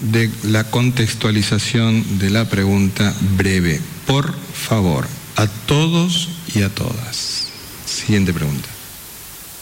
[0.00, 3.80] de la contextualización de la pregunta breve.
[4.06, 7.46] Por favor, a todos y a todas.
[7.86, 8.68] Siguiente pregunta.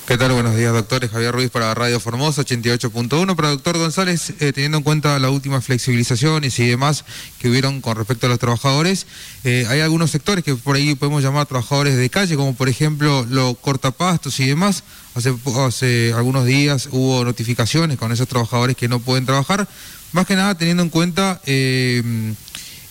[0.08, 0.32] ¿Qué tal?
[0.32, 1.08] Buenos días, doctores.
[1.12, 3.36] Javier Ruiz para Radio Formosa 88.1.
[3.36, 7.04] Para doctor González, eh, teniendo en cuenta la última flexibilizaciones y demás
[7.38, 9.06] que hubieron con respecto a los trabajadores,
[9.44, 13.24] eh, hay algunos sectores que por ahí podemos llamar trabajadores de calle, como por ejemplo
[13.30, 14.82] los cortapastos y demás.
[15.14, 19.68] Hace, algunos días hubo notificaciones con esos trabajadores que no pueden trabajar,
[20.12, 21.40] más que nada teniendo en cuenta...
[21.46, 22.34] Eh,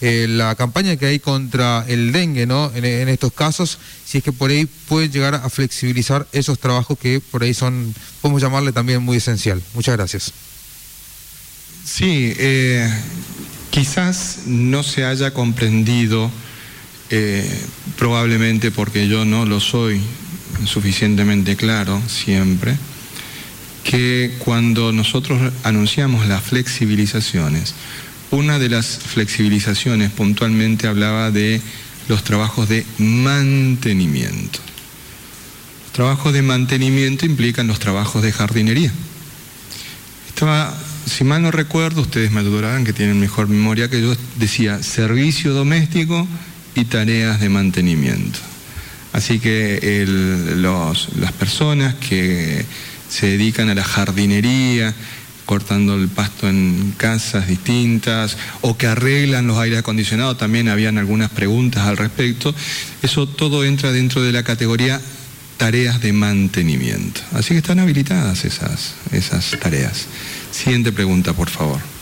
[0.06, 2.70] eh, la campaña que hay contra el dengue, ¿no?
[2.76, 7.22] En, estos casos, si es que por ahí pueden llegar a flexibilizar esos trabajos que
[7.22, 9.64] por ahí son, podemos llamarle también muy esencial.
[9.74, 10.34] Muchas gracias.
[11.86, 12.94] Sí, eh,
[13.70, 16.30] quizás no se haya comprendido,
[17.10, 17.50] eh,
[17.98, 20.02] probablemente porque yo no lo soy
[20.66, 22.78] suficientemente claro siempre,
[23.84, 27.74] que cuando nosotros anunciamos las flexibilizaciones,
[28.32, 31.62] una de las flexibilizaciones puntualmente hablaba de
[32.08, 34.60] los trabajos de mantenimiento.
[35.84, 38.92] Los trabajos de mantenimiento implican los trabajos de jardinería.
[40.28, 44.82] Estaba, si mal no recuerdo, ustedes me ayudarán que tienen mejor memoria que yo, decía
[44.82, 46.28] servicio doméstico
[46.74, 48.39] y tareas de mantenimiento.
[49.13, 52.65] Así que las personas que
[53.10, 54.93] se dedican a la jardinería,
[55.45, 61.30] cortando el pasto en casas distintas o que arreglan los aires acondicionados, también habían algunas
[61.30, 62.56] preguntas al respecto.
[63.04, 64.99] Eso todo entra dentro de la categoría
[65.58, 67.21] tareas de mantenimiento.
[67.34, 70.08] Así que están habilitadas esas, esas tareas.
[70.52, 71.92] Siguiente pregunta, por favor.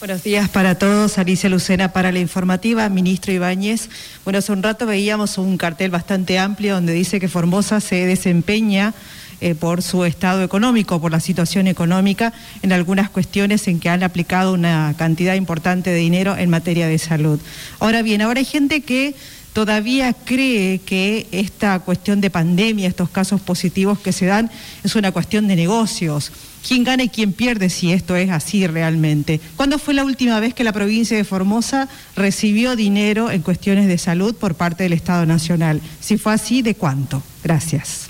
[0.00, 1.18] Buenos días para todos.
[1.18, 2.88] Alicia Lucena para la informativa.
[2.88, 3.88] Ministro Ibáñez.
[4.22, 8.94] Bueno, hace un rato veíamos un cartel bastante amplio donde dice que Formosa se desempeña
[9.40, 12.32] eh, por su estado económico, por la situación económica,
[12.62, 16.98] en algunas cuestiones en que han aplicado una cantidad importante de dinero en materia de
[16.98, 17.40] salud.
[17.80, 19.16] Ahora bien, ahora hay gente que
[19.52, 24.48] todavía cree que esta cuestión de pandemia, estos casos positivos que se dan,
[24.84, 26.30] es una cuestión de negocios
[26.66, 29.40] quién gana y quién pierde si esto es así realmente.
[29.56, 33.98] ¿Cuándo fue la última vez que la provincia de Formosa recibió dinero en cuestiones de
[33.98, 35.80] salud por parte del Estado Nacional?
[36.00, 37.22] Si fue así, ¿de cuánto?
[37.42, 38.08] Gracias.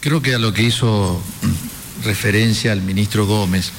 [0.00, 1.22] Creo que a lo que hizo
[2.04, 3.72] referencia el ministro Gómez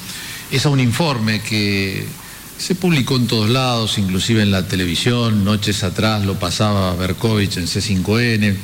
[0.50, 2.04] es a un informe que
[2.58, 7.66] se publicó en todos lados, inclusive en la televisión, noches atrás lo pasaba Berkovich en
[7.66, 8.56] C5N.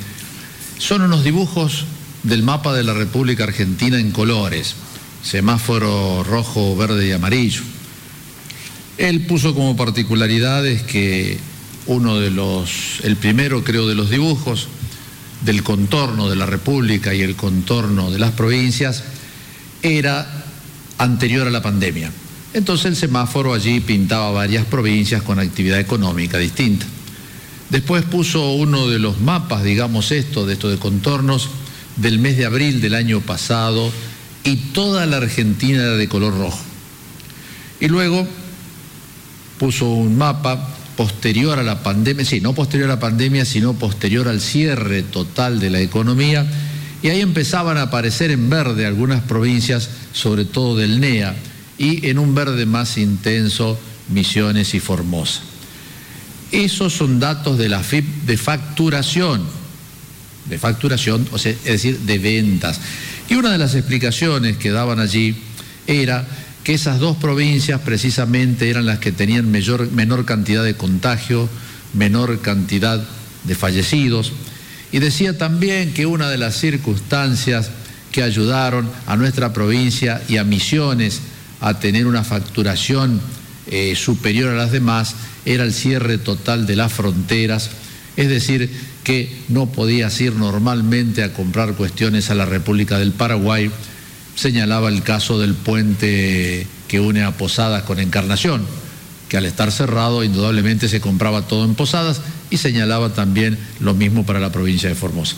[0.77, 1.85] Son unos dibujos
[2.23, 4.75] del mapa de la República Argentina en colores,
[5.23, 7.61] semáforo rojo, verde y amarillo.
[8.97, 11.37] Él puso como particularidades que
[11.85, 14.67] uno de los, el primero creo de los dibujos
[15.43, 19.03] del contorno de la República y el contorno de las provincias
[19.81, 20.45] era
[20.97, 22.11] anterior a la pandemia.
[22.53, 26.85] Entonces el semáforo allí pintaba varias provincias con actividad económica distinta.
[27.69, 31.49] Después puso uno de los mapas, digamos esto, de esto de contornos,
[31.95, 33.91] del mes de abril del año pasado
[34.43, 36.59] y toda la Argentina era de color rojo.
[37.79, 38.27] Y luego
[39.57, 44.27] puso un mapa posterior a la pandemia, sí, no posterior a la pandemia, sino posterior
[44.27, 46.45] al cierre total de la economía,
[47.01, 51.35] y ahí empezaban a aparecer en verde algunas provincias, sobre todo del NEA,
[51.77, 53.77] y en un verde más intenso
[54.09, 55.41] Misiones y Formosa.
[56.53, 59.63] Esos son datos de la FIP de facturación
[60.45, 62.79] de facturación, es decir, de ventas.
[63.29, 65.35] Y una de las explicaciones que daban allí
[65.87, 66.25] era
[66.63, 71.49] que esas dos provincias precisamente eran las que tenían menor cantidad de contagio,
[71.93, 73.03] menor cantidad
[73.43, 74.33] de fallecidos.
[74.91, 77.69] Y decía también que una de las circunstancias
[78.11, 81.21] que ayudaron a nuestra provincia y a Misiones
[81.61, 83.19] a tener una facturación
[83.69, 87.69] eh, superior a las demás era el cierre total de las fronteras,
[88.15, 88.69] es decir,
[89.03, 93.69] que no podías ir normalmente a comprar cuestiones a la República del Paraguay,
[94.35, 98.65] señalaba el caso del puente que une a Posadas con Encarnación,
[99.29, 104.25] que al estar cerrado indudablemente se compraba todo en Posadas y señalaba también lo mismo
[104.25, 105.35] para la provincia de Formosa.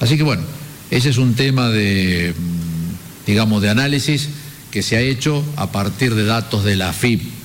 [0.00, 0.42] Así que bueno,
[0.90, 4.28] ese es un tema de, mm, digamos, de análisis
[4.70, 7.35] que se ha hecho a partir de datos de la FIP.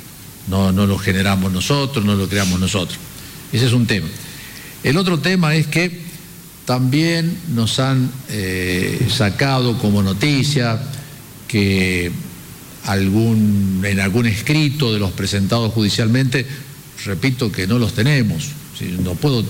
[0.52, 3.00] No, no lo generamos nosotros, no lo creamos nosotros.
[3.54, 4.08] Ese es un tema.
[4.84, 6.02] El otro tema es que
[6.66, 10.78] también nos han eh, sacado como noticia
[11.48, 12.12] que
[12.84, 16.46] algún, en algún escrito de los presentados judicialmente,
[17.06, 18.50] repito que no los tenemos,
[19.04, 19.46] no puedo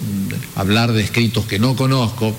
[0.56, 2.36] hablar de escritos que no conozco,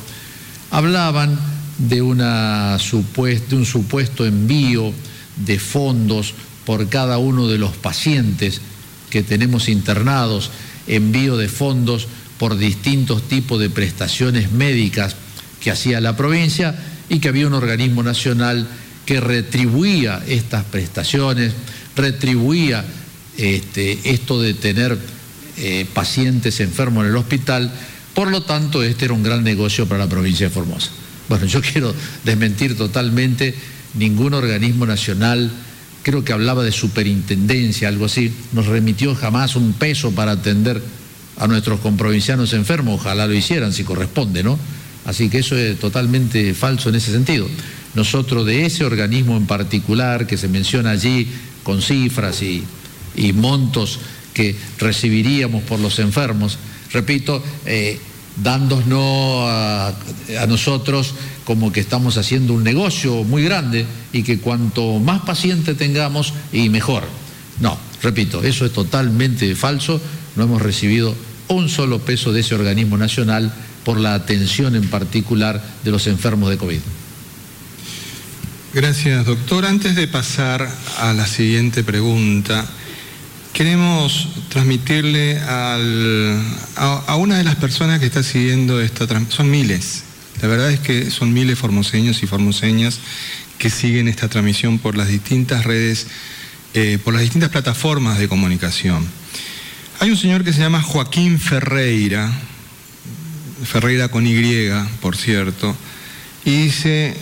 [0.71, 1.37] hablaban
[1.79, 4.93] de, una de un supuesto envío
[5.45, 6.35] de fondos
[6.65, 8.61] por cada uno de los pacientes
[9.11, 10.51] que tenemos internados,
[10.87, 12.09] envío de fondos
[12.39, 15.17] por distintos tipos de prestaciones médicas
[15.61, 16.75] que hacía la provincia
[17.09, 18.67] y que había un organismo nacional
[19.07, 21.53] que retribuía estas prestaciones,
[21.97, 22.85] retribuía
[23.37, 24.99] este, esto de tener
[25.59, 27.71] eh, pacientes enfermos en el hospital,
[28.15, 30.91] por lo tanto este era un gran negocio para la provincia de Formosa.
[31.29, 31.95] Bueno, yo quiero
[32.25, 33.55] desmentir totalmente
[33.95, 35.51] ningún organismo nacional,
[36.03, 40.83] creo que hablaba de superintendencia, algo así, nos remitió jamás un peso para atender
[41.39, 44.59] a nuestros comprovincianos enfermos, ojalá lo hicieran si corresponde, ¿no?
[45.05, 47.49] Así que eso es totalmente falso en ese sentido.
[47.95, 51.27] Nosotros de ese organismo en particular que se menciona allí
[51.63, 52.65] con cifras y,
[53.35, 53.99] montos
[54.33, 56.59] que recibiríamos por los enfermos,
[56.93, 57.99] repito, eh,
[58.37, 59.95] dándonos a,
[60.49, 61.15] nosotros
[61.45, 66.69] como que estamos haciendo un negocio muy grande y que cuanto más pacientes tengamos y
[66.69, 67.05] mejor.
[67.61, 70.01] No, repito, eso es totalmente falso,
[70.37, 71.15] no hemos recibido
[71.49, 73.53] un solo peso de ese organismo nacional
[73.85, 76.81] por la atención en particular de los enfermos de COVID.
[78.75, 79.67] Gracias, doctor.
[79.67, 80.67] Antes de pasar
[80.99, 82.65] a la siguiente pregunta,
[83.53, 85.79] queremos transmitirle a,
[87.17, 90.05] una de las personas que está siguiendo esta transmisión, son miles,
[90.41, 93.01] la verdad es que son miles formoseños y formoseñas
[93.59, 96.07] que siguen esta transmisión por las distintas redes,
[96.75, 99.07] eh, por las distintas plataformas de comunicación.
[100.01, 102.33] Hay un señor que se llama Joaquín Ferreira,
[103.65, 104.69] Ferreira con Y,
[105.01, 105.77] por cierto,
[106.45, 107.15] y dice,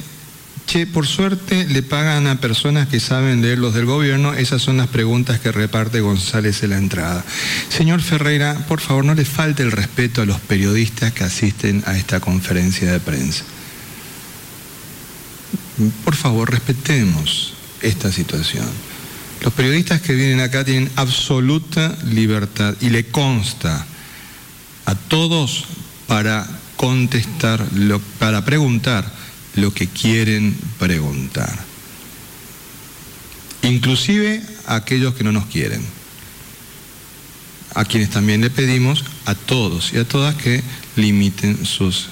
[0.71, 4.77] che, por suerte le pagan a personas que saben leer los del gobierno, esas son
[4.77, 7.25] las preguntas que reparte González en la entrada.
[7.69, 11.97] Señor Ferreira, por favor, no le falte el respeto a los periodistas que asisten a
[11.97, 13.43] esta conferencia de prensa.
[16.05, 18.69] Por favor, respetemos esta situación.
[19.43, 23.87] Los periodistas que vienen acá tienen absoluta libertad y le consta
[24.85, 25.65] a todos
[26.07, 26.47] para
[26.77, 27.67] contestar,
[28.21, 29.20] para preguntar
[29.57, 31.59] lo que quieren preguntar.
[33.63, 35.83] Inclusive a aquellos que no nos quieren.
[37.75, 40.63] A quienes también le pedimos a todos y a todas que
[40.97, 42.09] limiten sus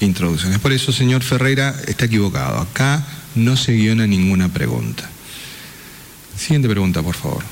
[0.00, 0.58] introducciones.
[0.58, 2.60] Por eso, señor Ferreira, está equivocado.
[2.60, 3.04] Acá
[3.34, 5.08] no se guiona ninguna pregunta.
[6.36, 7.44] Siguiente pregunta, por favor.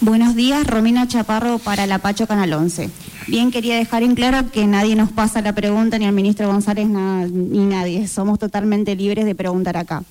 [0.00, 2.90] Buenos días, Romina Chaparro para la Pacho Canal 11.
[3.28, 6.86] Bien, quería dejar en claro que nadie nos pasa la pregunta, ni al ministro González,
[6.86, 8.06] ni nadie.
[8.06, 10.04] Somos totalmente libres de preguntar acá.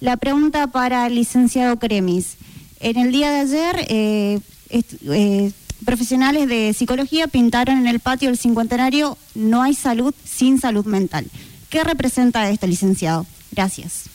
[0.00, 2.36] La pregunta para el licenciado Cremis.
[2.80, 4.40] En el día de ayer, eh,
[4.70, 5.52] eh,
[5.86, 11.26] profesionales de psicología pintaron en el patio del cincuentenario No hay salud sin salud mental.
[11.70, 13.26] ¿Qué representa esto, licenciado?
[13.50, 14.10] Gracias.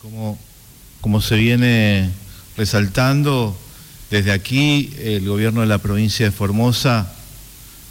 [0.00, 0.36] Como,
[1.00, 2.10] como se viene
[2.56, 3.56] resaltando,
[4.10, 7.12] desde aquí el gobierno de la provincia de Formosa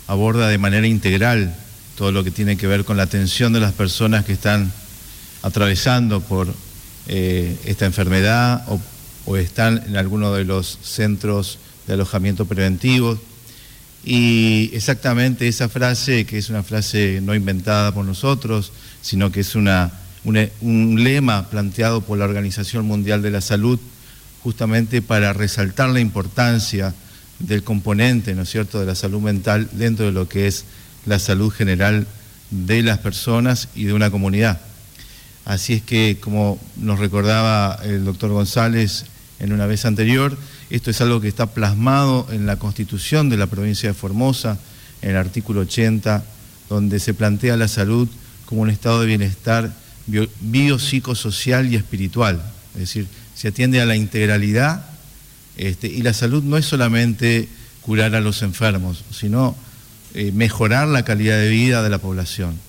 [0.08, 1.56] aborda de manera integral
[1.98, 4.72] todo lo que tiene que ver con la atención de las personas que están
[5.42, 6.54] atravesando por
[7.08, 8.80] eh, esta enfermedad o,
[9.38, 11.58] están en alguno de los centros
[11.88, 13.18] de alojamiento preventivo.
[14.04, 19.56] Y exactamente esa frase, que es una frase no inventada por nosotros, sino que es
[19.56, 19.94] una
[20.24, 23.80] un, lema planteado por la Organización Mundial de la Salud
[24.44, 26.94] justamente para resaltar la importancia
[27.40, 30.66] del componente, ¿no es cierto?, de la salud mental dentro de lo que es
[31.06, 32.08] la salud general
[32.52, 34.60] de las personas y de una comunidad.
[35.46, 39.06] Así es que, como nos recordaba el doctor González
[39.40, 40.38] en una vez anterior,
[40.70, 44.60] esto es algo que está plasmado en la Constitución de la provincia de Formosa,
[45.02, 46.24] en el artículo 80,
[46.70, 48.08] donde se plantea la salud
[48.46, 49.74] como un estado de bienestar
[50.42, 52.42] biopsicosocial y espiritual.
[52.76, 53.08] Es decir,
[53.42, 54.86] se atiende a la integralidad
[55.58, 57.50] este, y la salud no es solamente
[57.82, 59.56] curar a los enfermos, sino
[60.14, 62.60] eh, mejorar la calidad de vida de la población.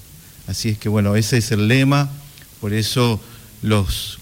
[0.47, 2.09] Así es que bueno, ese es el lema,
[2.59, 3.21] por eso
[3.61, 4.19] los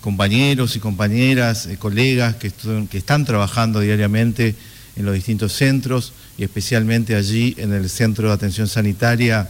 [0.00, 2.50] compañeros y compañeras, eh, colegas que,
[2.92, 4.56] están trabajando diariamente
[4.96, 9.48] en los distintos centros y especialmente allí en el Centro de Atención Sanitaria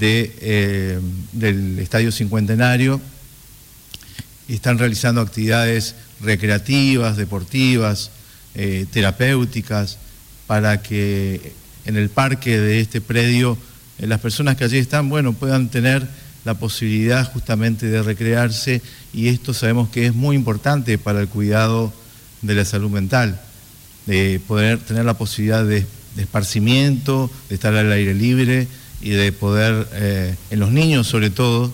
[0.00, 1.00] eh,
[1.32, 3.00] del Estadio Cincuentenario
[4.48, 8.10] y están realizando actividades recreativas, deportivas,
[8.54, 9.98] eh, terapéuticas,
[10.46, 11.52] para que
[11.86, 13.58] en el parque de este predio
[13.98, 16.06] eh, las personas que allí están, bueno, puedan tener
[16.44, 18.82] la posibilidad justamente de recrearse
[19.12, 21.92] y esto sabemos que es muy importante para el cuidado
[22.42, 23.40] de la salud mental,
[24.06, 25.86] de poder tener la posibilidad de
[26.18, 28.68] esparcimiento, de estar al aire libre,
[29.04, 31.72] y de poder, eh, en los niños sobre todo,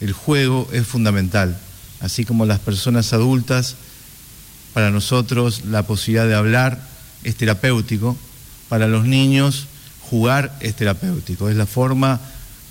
[0.00, 1.56] el juego es fundamental,
[2.00, 3.76] así como las personas adultas,
[4.74, 6.80] para nosotros la posibilidad de hablar
[7.24, 8.16] es terapéutico,
[8.68, 9.66] para los niños
[10.08, 12.20] jugar es terapéutico, es la forma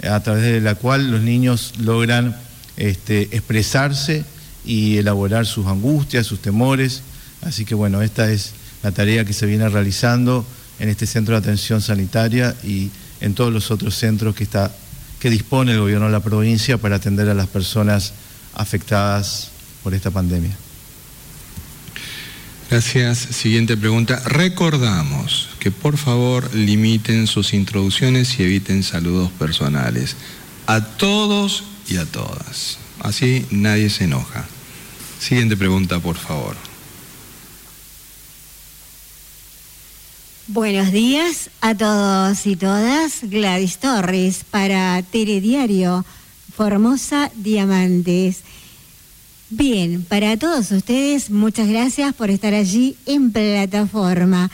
[0.09, 2.35] a través de la cual los niños logran
[2.77, 4.23] este, expresarse
[4.65, 7.01] y elaborar sus angustias, sus temores.
[7.41, 8.51] Así que bueno, esta es
[8.83, 10.45] la tarea que se viene realizando
[10.79, 14.71] en este centro de atención sanitaria y en todos los otros centros que, está,
[15.19, 18.13] que dispone el gobierno de la provincia para atender a las personas
[18.57, 19.51] afectadas
[19.83, 20.57] por esta pandemia.
[22.69, 23.19] Gracias.
[23.19, 24.21] Siguiente pregunta.
[24.25, 30.17] Recordamos que por favor limiten sus introducciones y eviten saludos personales.
[30.65, 32.77] A todos y a todas.
[32.99, 34.45] Así nadie se enoja.
[35.19, 36.57] Siguiente pregunta, por favor.
[40.47, 43.19] Buenos días a todos y todas.
[43.21, 46.05] Gladys Torres para Telediario
[46.57, 48.39] Formosa Diamantes.
[49.51, 54.49] Bien, para todos ustedes, muchas gracias por estar allí en plataforma.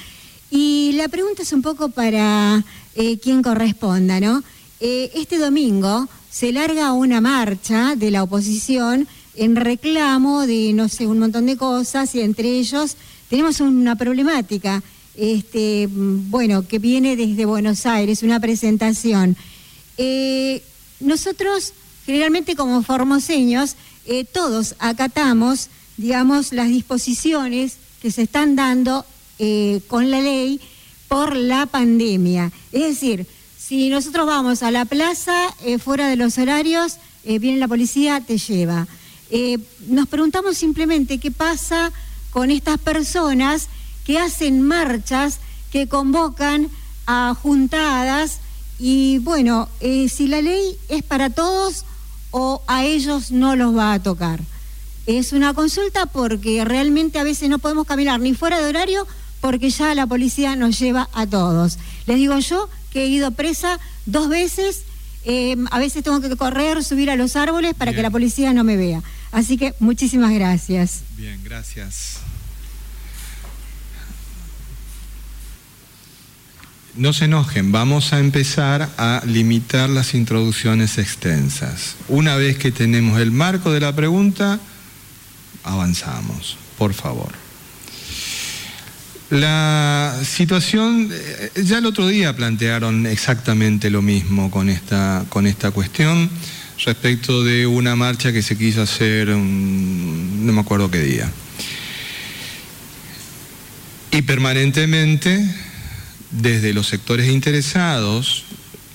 [0.51, 2.61] Y la pregunta es un poco para
[2.95, 4.43] eh, quien corresponda, ¿no?
[4.81, 11.07] Eh, este domingo se larga una marcha de la oposición en reclamo de, no sé,
[11.07, 12.97] un montón de cosas y entre ellos
[13.29, 14.83] tenemos una problemática
[15.15, 19.37] este, bueno, que viene desde Buenos Aires, una presentación.
[19.97, 20.61] Eh,
[20.99, 21.73] nosotros,
[22.05, 23.75] generalmente como formoseños,
[24.05, 29.05] eh, todos acatamos, digamos, las disposiciones que se están dando
[29.39, 30.59] eh, con la ley
[31.07, 32.51] por la pandemia.
[32.71, 33.27] Es decir,
[33.57, 35.33] si nosotros vamos a la plaza
[35.83, 38.87] fuera de los horarios, viene la policía, te lleva.
[39.87, 41.93] nos preguntamos simplemente qué pasa
[42.31, 43.69] con estas personas
[44.05, 45.39] que hacen marchas,
[45.71, 46.69] que convocan
[47.05, 48.39] a juntadas
[48.79, 51.85] y bueno, eh, si la ley es para todos
[52.33, 54.41] o a ellos no los va a tocar.
[55.05, 59.07] Es una consulta porque realmente a veces no podemos caminar ni fuera de horario
[59.39, 61.77] porque ya la policía nos lleva a todos.
[62.07, 64.81] Les digo yo que he ido presa dos veces,
[65.25, 68.63] eh, a veces tengo que correr, subir a los árboles para que la policía no
[68.63, 69.03] me vea.
[69.31, 71.01] Así que muchísimas gracias.
[71.15, 72.19] Bien, gracias.
[76.95, 81.95] No se enojen, vamos a empezar a limitar las introducciones extensas.
[82.07, 84.59] Una vez que tenemos el marco de la pregunta,
[85.63, 87.31] avanzamos, por favor.
[89.31, 95.71] La situación, eh, ya el otro día plantearon exactamente lo mismo con esta, con esta
[95.71, 96.29] cuestión
[96.85, 101.31] respecto de una marcha que se quiso hacer, no me acuerdo qué día.
[104.11, 105.72] Y permanentemente
[106.41, 108.45] desde los sectores interesados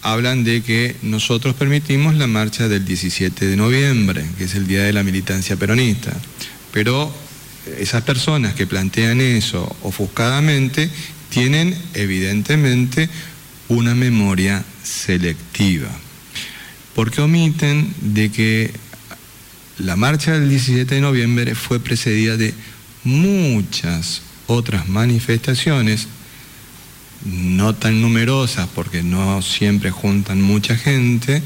[0.03, 4.85] hablan de que nosotros permitimos la marcha del 17 de noviembre, que es el Día
[4.85, 6.13] de la Militancia Peronista.
[6.73, 7.13] Pero
[7.79, 10.91] esas personas que plantean eso ofuscadamente
[11.31, 13.09] tienen evidentemente
[13.69, 15.91] una memoria selectiva,
[16.95, 18.73] porque omiten de que
[19.79, 22.55] la marcha del 17 de noviembre fue precedida de
[23.05, 26.09] muchas otras manifestaciones
[27.33, 31.43] no tan numerosas porque no siempre juntan mucha gente,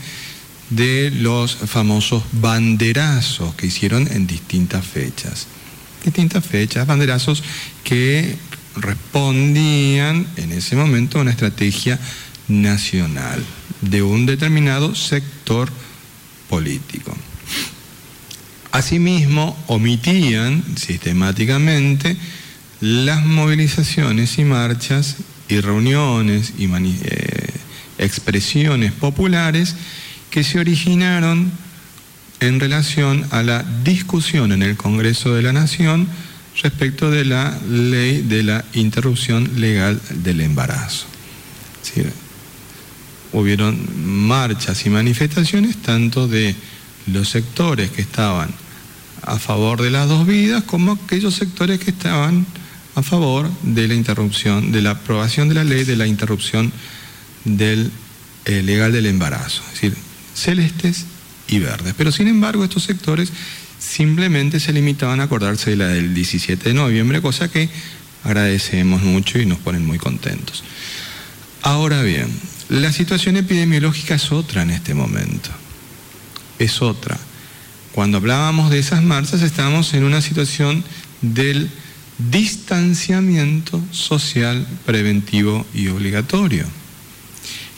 [0.71, 5.47] de los famosos banderazos que hicieron en distintas fechas.
[6.05, 7.43] Distintas fechas, banderazos
[7.85, 8.37] que
[8.77, 12.01] respondían en ese momento a una estrategia
[12.49, 13.45] nacional
[13.83, 15.71] de un determinado sector
[16.49, 17.15] político.
[18.71, 22.17] Asimismo, omitían sistemáticamente
[22.81, 25.17] las movilizaciones y marchas
[25.49, 27.51] y reuniones y eh,
[27.99, 29.77] expresiones populares
[30.31, 31.51] que se originaron
[32.41, 36.09] en relación a la discusión en el Congreso de la Nación
[36.61, 41.07] respecto de la ley de la interrupción legal del embarazo.
[43.33, 43.79] hubieron
[44.27, 46.55] marchas y manifestaciones tanto de
[47.07, 48.51] los sectores que estaban
[49.23, 52.47] a favor de las dos vidas como aquellos sectores que estaban
[52.95, 56.73] a favor de la interrupción, de la aprobación de la ley de la interrupción
[57.47, 59.97] eh, legal del embarazo, es decir,
[60.35, 61.07] celestes
[61.49, 61.95] y verdes.
[61.97, 63.33] Pero sin embargo estos sectores
[63.79, 67.69] simplemente se limitaban a acordarse de la del 17 de noviembre, cosa que
[68.25, 70.63] agradecemos mucho y nos ponen muy contentos.
[71.63, 72.29] Ahora bien,
[72.69, 75.51] la situación epidemiológica es otra en este momento,
[76.59, 77.19] es otra.
[77.93, 80.83] Cuando hablábamos de esas marchas estábamos en una situación
[81.21, 81.71] del
[82.31, 86.65] distanciamiento social preventivo y obligatorio,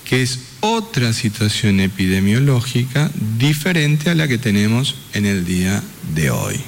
[0.04, 5.82] que es otra situación epidemiológica diferente a la que tenemos en el día
[6.14, 6.60] de hoy.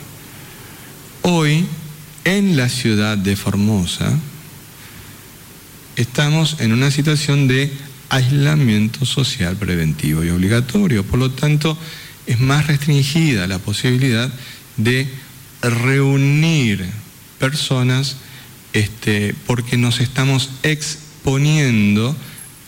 [1.23, 1.67] Hoy,
[2.25, 4.13] en la ciudad de Formosa,
[5.97, 7.73] estamos en una situación de
[8.09, 11.05] aislamiento social preventivo y obligatorio.
[11.05, 11.77] Por lo tanto,
[12.27, 14.33] es más restringida la posibilidad
[14.77, 15.09] de
[15.63, 16.87] reunir
[17.39, 18.17] personas
[18.73, 22.15] este, porque nos estamos exponiendo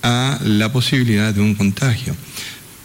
[0.03, 2.17] a la posibilidad de un contagio.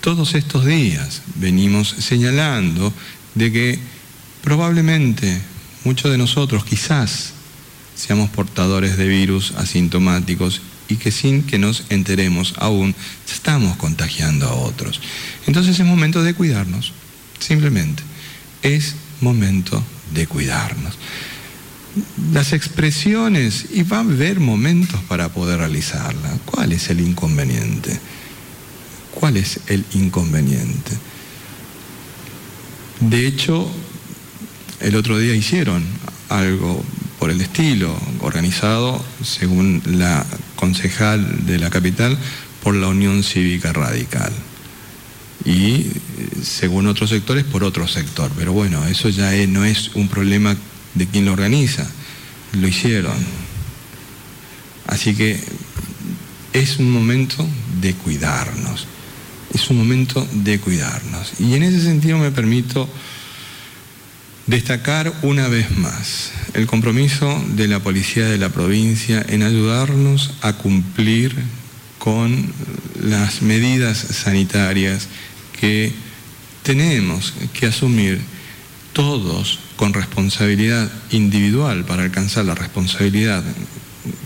[0.02, 2.94] Todos estos días venimos señalando
[3.36, 3.80] de que
[4.42, 5.42] probablemente
[5.86, 7.34] muchos de nosotros quizás
[7.96, 12.94] seamos portadores de virus asintomáticos y que sin que nos enteremos aún
[13.32, 15.00] estamos contagiando a otros.
[15.48, 16.92] Entonces es momento de cuidarnos,
[17.40, 18.04] simplemente.
[18.62, 20.94] Es momento de cuidarnos.
[22.32, 26.38] Las expresiones, y va a haber momentos para poder realizarla.
[26.46, 28.00] ¿Cuál es el inconveniente?
[29.12, 30.98] ¿Cuál es el inconveniente?
[33.00, 33.70] De hecho,
[34.80, 35.84] el otro día hicieron
[36.30, 36.84] algo
[37.20, 40.26] por el estilo, organizado, según la
[40.56, 42.18] concejal de la capital,
[42.64, 44.34] por la Unión Cívica Radical.
[45.46, 45.88] Y
[46.41, 48.32] según otros sectores, por otro sector.
[48.36, 50.56] Pero bueno, eso ya no es un problema
[50.96, 51.86] de quien lo organiza.
[52.54, 53.18] Lo hicieron.
[54.88, 55.39] Así que
[56.54, 57.48] es un momento
[57.82, 58.88] de cuidarnos.
[59.54, 61.39] Es un momento de cuidarnos.
[61.39, 62.89] Y en ese sentido me permito
[64.46, 70.54] destacar una vez más el compromiso de la policía de la provincia en ayudarnos a
[70.54, 71.36] cumplir
[71.98, 72.54] con
[73.02, 75.08] las medidas sanitarias
[75.60, 75.94] que
[76.64, 78.22] tenemos que asumir
[78.91, 83.44] todos con responsabilidad individual para alcanzar la responsabilidad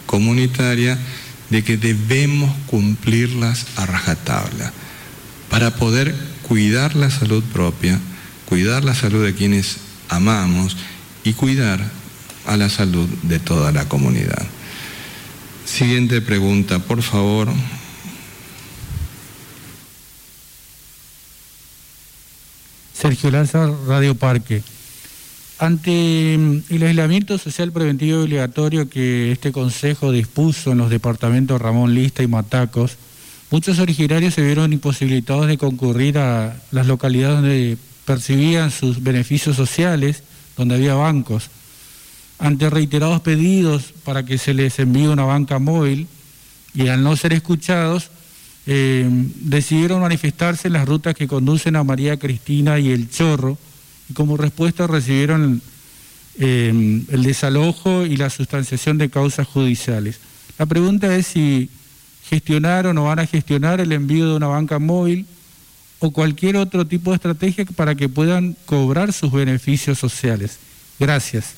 [0.05, 0.99] comunitaria
[1.49, 4.71] de que debemos cumplirlas a rajatabla
[5.49, 6.13] para poder
[6.47, 7.99] cuidar la salud propia,
[8.45, 9.77] cuidar la salud de quienes
[10.09, 10.77] amamos
[11.23, 11.83] y cuidar
[12.45, 14.45] a la salud de toda la comunidad.
[15.65, 17.49] Siguiente pregunta, por favor.
[22.93, 24.61] Sergio Lanza, Radio Parque.
[25.59, 31.59] Ante mm, el aislamiento social preventivo y obligatorio que este Consejo dispuso en los departamentos
[31.59, 32.97] Ramón Lista y Matacos,
[33.49, 40.21] muchos originarios se vieron imposibilitados de concurrir a las localidades donde percibían sus beneficios sociales,
[40.55, 41.49] donde había bancos.
[42.37, 46.07] Ante reiterados pedidos para que se les envíe una banca móvil
[46.75, 48.11] y al no ser escuchados,
[48.67, 53.57] eh, decidieron manifestarse en las rutas que conducen a María Cristina y El Chorro
[54.09, 55.61] y como respuesta recibieron
[56.39, 60.19] eh, el desalojo y la sustanciación de causas judiciales.
[60.57, 61.69] La pregunta es si
[62.29, 65.25] gestionaron o van a gestionar el envío de una banca móvil
[65.99, 70.59] o cualquier otro tipo de estrategia para que puedan cobrar sus beneficios sociales.
[70.99, 71.53] Gracias.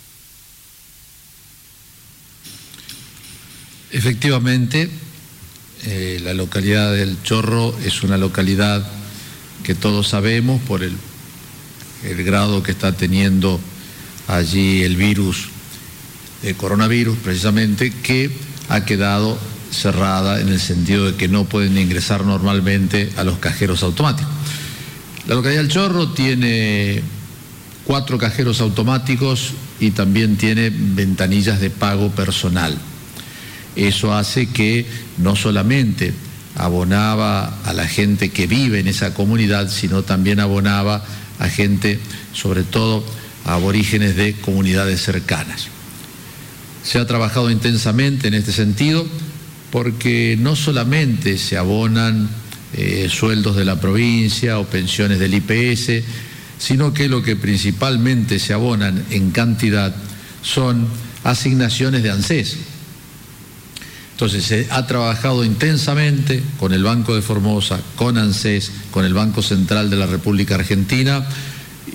[3.91, 4.89] Efectivamente,
[5.83, 8.87] eh, la localidad del Chorro es una localidad
[9.63, 10.95] que todos sabemos por el,
[12.03, 13.59] el grado que está teniendo
[14.27, 15.49] allí el virus,
[16.43, 18.31] el coronavirus precisamente, que
[18.69, 19.37] ha quedado
[19.71, 24.31] cerrada en el sentido de que no pueden ingresar normalmente a los cajeros automáticos.
[25.27, 27.01] La localidad del Chorro tiene
[27.85, 32.77] cuatro cajeros automáticos y también tiene ventanillas de pago personal.
[33.75, 34.85] Eso hace que
[35.17, 36.13] no solamente
[36.55, 41.03] abonaba a la gente que vive en esa comunidad, sino también abonaba
[41.39, 41.99] a gente,
[42.33, 43.03] sobre todo
[43.45, 45.67] a aborígenes de comunidades cercanas.
[46.83, 49.05] Se ha trabajado intensamente en este sentido
[49.71, 52.29] porque no solamente se abonan
[52.73, 56.03] eh, sueldos de la provincia o pensiones del IPS,
[56.59, 59.95] sino que lo que principalmente se abonan en cantidad
[60.41, 60.87] son
[61.23, 62.57] asignaciones de ANSES.
[64.19, 69.41] Entonces se ha trabajado intensamente con el Banco de Formosa, con ANSES, con el Banco
[69.41, 71.25] Central de la República Argentina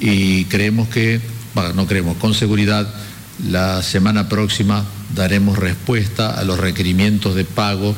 [0.00, 1.20] y creemos que,
[1.54, 2.88] bueno, no creemos, con seguridad
[3.46, 7.94] la semana próxima daremos respuesta a los requerimientos de pago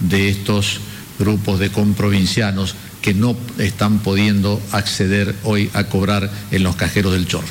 [0.00, 0.80] de estos
[1.18, 7.26] grupos de comprovincianos que no están pudiendo acceder hoy a cobrar en los cajeros del
[7.26, 7.48] Chorro.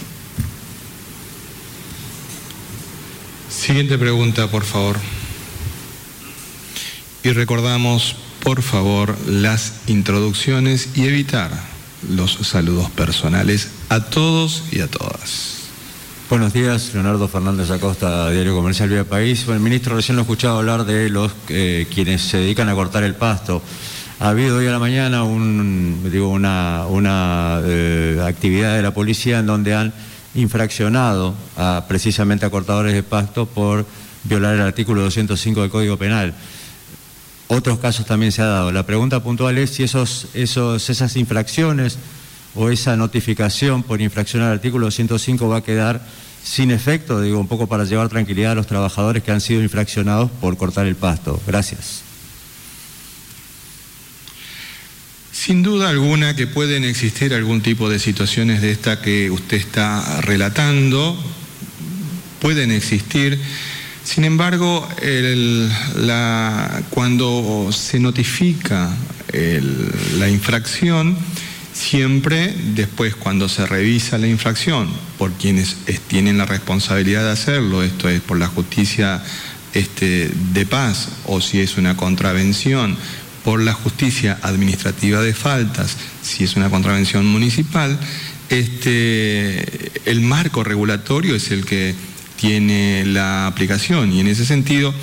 [3.49, 4.97] Siguiente pregunta, por favor.
[7.29, 11.51] Y recordamos, por favor, las introducciones y evitar
[12.09, 15.65] los saludos personales a todos y a todas.
[16.27, 19.45] Buenos días, Leonardo Fernández Acosta, Diario Comercial Vía País.
[19.47, 23.03] el ministro recién lo he escuchado hablar de los eh, quienes se dedican a cortar
[23.03, 23.61] el pasto.
[24.19, 29.37] Ha habido hoy a la mañana un, digo, una, una eh, actividad de la policía
[29.37, 29.93] en donde han
[30.33, 33.85] infraccionado a, precisamente a cortadores de pasto por
[34.23, 36.33] violar el artículo 205 del Código Penal.
[37.51, 38.71] Otros casos también se ha dado.
[38.71, 41.97] La pregunta puntual es si esos, esos, esas infracciones
[42.53, 45.99] o esa notificación por infracción al artículo 205 va a quedar
[46.43, 50.29] sin efecto, digo, un poco para llevar tranquilidad a los trabajadores que han sido infraccionados
[50.29, 51.41] por cortar el pasto.
[51.47, 52.03] Gracias.
[55.31, 60.21] Sin duda alguna que pueden existir algún tipo de situaciones de esta que usted está
[60.21, 61.17] relatando,
[62.39, 63.41] pueden existir.
[64.09, 64.89] Sin embargo,
[66.89, 68.89] cuando se notifica
[70.17, 71.15] la infracción,
[71.73, 74.89] siempre después cuando se revisa la infracción
[75.19, 79.23] por quienes tienen la responsabilidad de hacerlo, esto es por la justicia
[79.75, 82.97] este, de paz o si es una contravención
[83.43, 87.99] por la justicia administrativa de faltas, si es una contravención municipal,
[88.49, 91.93] este, el marco regulatorio es el que
[92.39, 94.93] tiene la aplicación y en ese sentido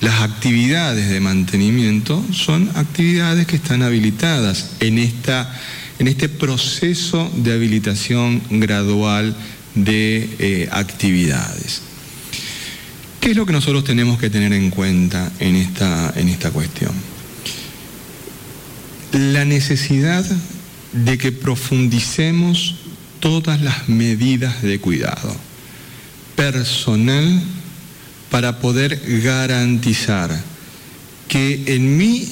[0.00, 5.60] las actividades de mantenimiento son actividades que están habilitadas en, esta,
[6.00, 9.36] en este proceso de habilitación gradual
[9.76, 11.82] de eh, actividades.
[13.20, 16.90] ¿Qué es lo que nosotros tenemos que tener en cuenta en esta, en esta cuestión?
[19.12, 20.24] La necesidad
[20.92, 22.74] de que profundicemos
[23.20, 25.51] todas las medidas de cuidado
[26.50, 27.40] personal
[28.28, 30.28] para poder garantizar
[31.28, 32.26] que en mi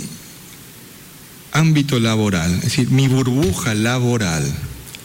[1.53, 4.43] ámbito laboral, es decir, mi burbuja laboral,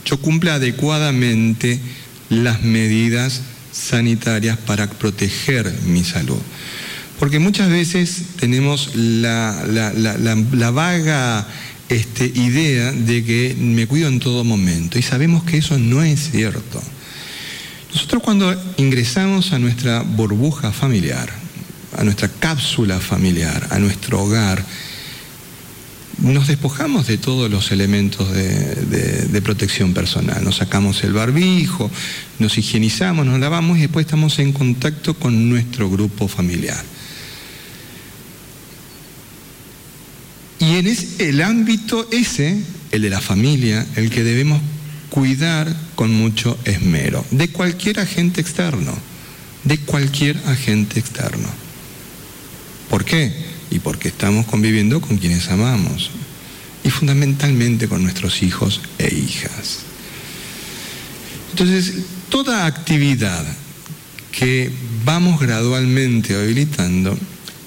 [0.06, 1.80] yo cumpla adecuadamente
[2.30, 3.42] las medidas
[3.72, 6.42] sanitarias para proteger mi salud.
[7.20, 11.48] Porque muchas veces tenemos la, vaga
[11.90, 16.32] este, idea de que me cuido en todo momento y sabemos que eso no es
[16.32, 16.82] cierto.
[17.96, 21.32] Nosotros cuando ingresamos a nuestra burbuja familiar,
[21.98, 24.66] a nuestra cápsula familiar, a nuestro hogar,
[26.18, 30.44] nos despojamos de todos los elementos de, protección personal.
[30.44, 31.90] Nos sacamos el barbijo,
[32.38, 36.84] nos higienizamos, nos lavamos y después estamos en contacto con nuestro grupo familiar.
[40.60, 44.60] Y en el ámbito ese, el de la familia, el que debemos
[45.16, 48.94] cuidar con mucho esmero de cualquier agente externo,
[49.64, 51.48] de cualquier agente externo.
[52.90, 53.34] ¿Por qué?
[53.72, 56.12] Y porque estamos conviviendo con quienes amamos
[56.84, 59.80] y fundamentalmente con nuestros hijos e hijas.
[61.52, 61.94] Entonces,
[62.28, 63.46] toda actividad
[64.34, 64.70] que
[65.06, 67.18] vamos gradualmente habilitando,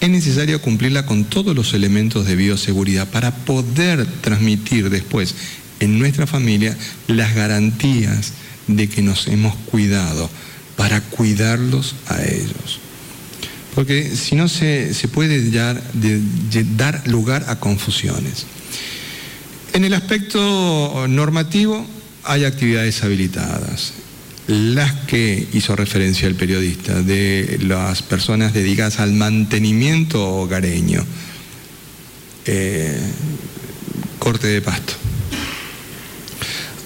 [0.01, 5.35] es necesario cumplirla con todos los elementos de bioseguridad para poder transmitir después
[5.81, 6.77] en nuestra familia
[7.07, 8.33] las garantías
[8.67, 10.29] de que nos hemos cuidado
[10.77, 12.81] para cuidarlos a ellos.
[13.75, 15.83] Porque si no se, puede dar,
[16.77, 18.47] dar lugar a confusiones.
[19.73, 21.87] En el aspecto normativo
[22.25, 23.93] hay actividades habilitadas.
[24.47, 31.05] Las que hizo referencia el periodista de las personas dedicadas al mantenimiento hogareño,
[32.47, 32.99] eh,
[34.19, 34.95] corte de pasto,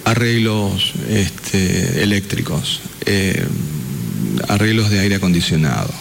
[0.04, 3.44] arreglos este, eléctricos, eh,
[4.48, 5.92] arreglos de aire acondicionado,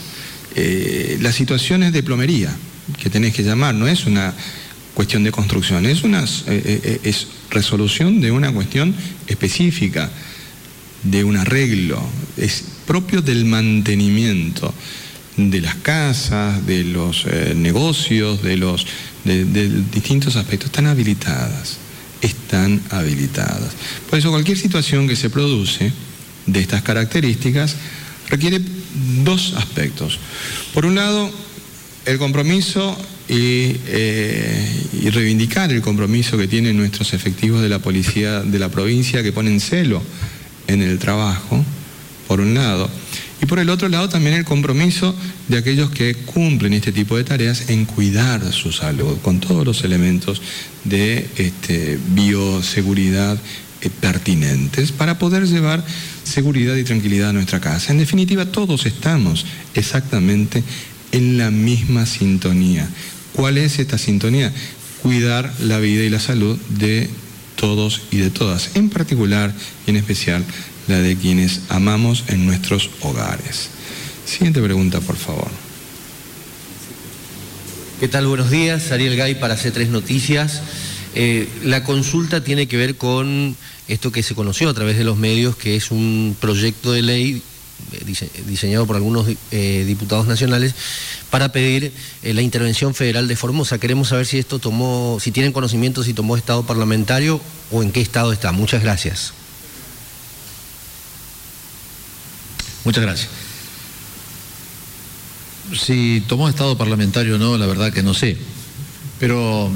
[0.56, 2.56] eh, las situaciones de plomería
[3.02, 4.34] que tenés que llamar, no es una
[4.93, 8.95] cuestión de construcción, es una eh, es resolución de una cuestión
[9.28, 10.12] específica,
[11.04, 12.02] de un arreglo,
[12.38, 14.74] es propio del mantenimiento
[15.38, 17.26] de las casas, de los
[17.56, 18.86] negocios, de los
[19.24, 21.78] de distintos aspectos, están habilitadas
[22.22, 23.72] están habilitadas.
[24.10, 25.92] Por eso cualquier situación que se produce
[26.46, 27.76] de estas características
[28.30, 28.62] requiere
[29.24, 30.20] dos aspectos.
[30.74, 31.32] Por un lado,
[32.06, 32.98] el compromiso
[33.28, 38.70] y, eh, y, reivindicar el compromiso que tienen nuestros efectivos de la policía de la
[38.70, 40.02] provincia que ponen celo
[40.68, 41.64] en el trabajo,
[42.28, 42.90] por un lado,
[43.42, 45.16] y por el otro lado también el compromiso
[45.48, 49.84] de aquellos que cumplen este tipo de tareas en cuidar su salud con todos los
[49.84, 50.42] elementos
[50.84, 53.38] de este, bioseguridad
[53.82, 55.84] eh, pertinentes para poder llevar
[56.24, 57.92] seguridad y tranquilidad a nuestra casa.
[57.92, 60.64] En definitiva, todos estamos exactamente
[61.12, 62.88] en la misma sintonía.
[63.34, 64.54] ¿Cuál es esta sintonía?
[65.02, 67.10] Cuidar la vida y la salud de
[67.56, 69.54] todos y de todas, en particular
[69.88, 70.44] y en especial
[70.88, 73.70] la de quienes amamos en nuestros hogares.
[74.26, 75.50] Siguiente pregunta, por favor.
[78.00, 78.26] ¿Qué tal?
[78.26, 78.92] Buenos días.
[78.92, 80.62] Ariel Gay para C3 Noticias.
[81.14, 83.56] Eh, la consulta tiene que ver con
[83.88, 87.44] esto que se conoció a través de los medios, que es un proyecto de ley
[87.92, 88.16] eh,
[88.48, 90.74] diseñado por algunos eh, diputados nacionales
[91.30, 91.92] para pedir
[92.24, 93.78] la intervención federal de Formosa.
[93.78, 98.02] Queremos saber si esto tomó, si tienen conocimiento, si tomó estado parlamentario o en qué
[98.02, 98.52] estado está.
[98.52, 99.34] Muchas gracias.
[102.84, 103.30] Muchas gracias.
[105.80, 108.38] Si tomó estado parlamentario o no, la verdad que no sé.
[109.20, 109.72] Pero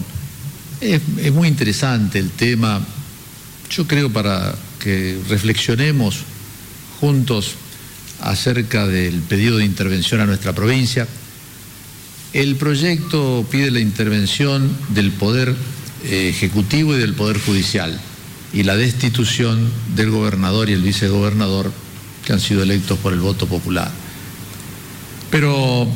[0.81, 2.81] es, es, muy interesante el tema.
[3.69, 6.23] Yo creo para que reflexionemos
[6.99, 7.55] juntos
[8.21, 11.07] acerca del pedido de intervención a nuestra provincia.
[12.33, 15.55] El proyecto pide la intervención del Poder
[16.03, 17.99] eh, Ejecutivo y del Poder Judicial
[18.51, 21.71] y la destitución del gobernador y el vicegobernador
[22.25, 23.91] que han sido electos por el voto popular.
[25.29, 25.87] Pero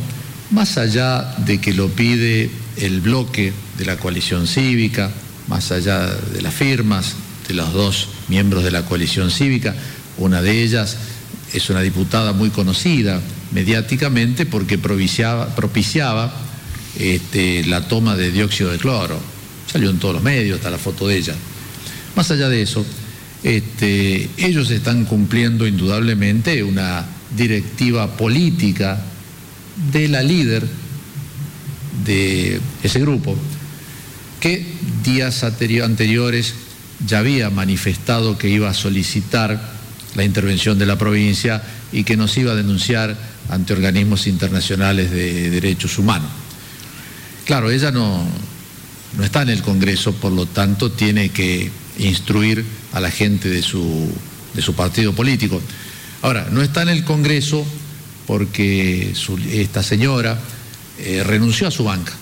[0.52, 5.12] más allá de que lo pide el bloque de la coalición cívica,
[5.48, 7.16] más allá de las firmas
[7.48, 9.76] de los dos miembros de la coalición cívica,
[10.18, 10.98] una de ellas
[11.54, 13.20] es una diputada muy conocida
[13.52, 15.50] mediáticamente porque propiciaba,
[16.98, 19.20] este, la toma de dióxido de cloro.
[19.72, 21.36] Salió en todos los medios, está la foto de ella.
[22.16, 22.86] Más allá de eso,
[23.44, 29.02] este, ellos están cumpliendo indudablemente una directiva política
[29.92, 30.66] de la líder
[32.06, 33.36] de ese grupo,
[34.40, 34.66] que
[35.04, 36.54] días anteriores
[37.06, 39.74] ya había manifestado que iba a solicitar
[40.16, 41.62] la intervención de la provincia
[41.92, 43.16] y que nos iba a denunciar
[43.50, 46.30] ante organismos internacionales de derechos humanos.
[47.46, 48.28] Claro, ella no,
[49.18, 52.64] no está en el Congreso, por lo tanto tiene que instruir
[52.94, 54.10] a la gente de su,
[54.54, 55.62] de su partido político.
[56.22, 57.66] Ahora, no está en el Congreso
[58.28, 59.14] porque
[59.52, 60.40] esta señora
[61.00, 62.14] eh, renunció a su banca.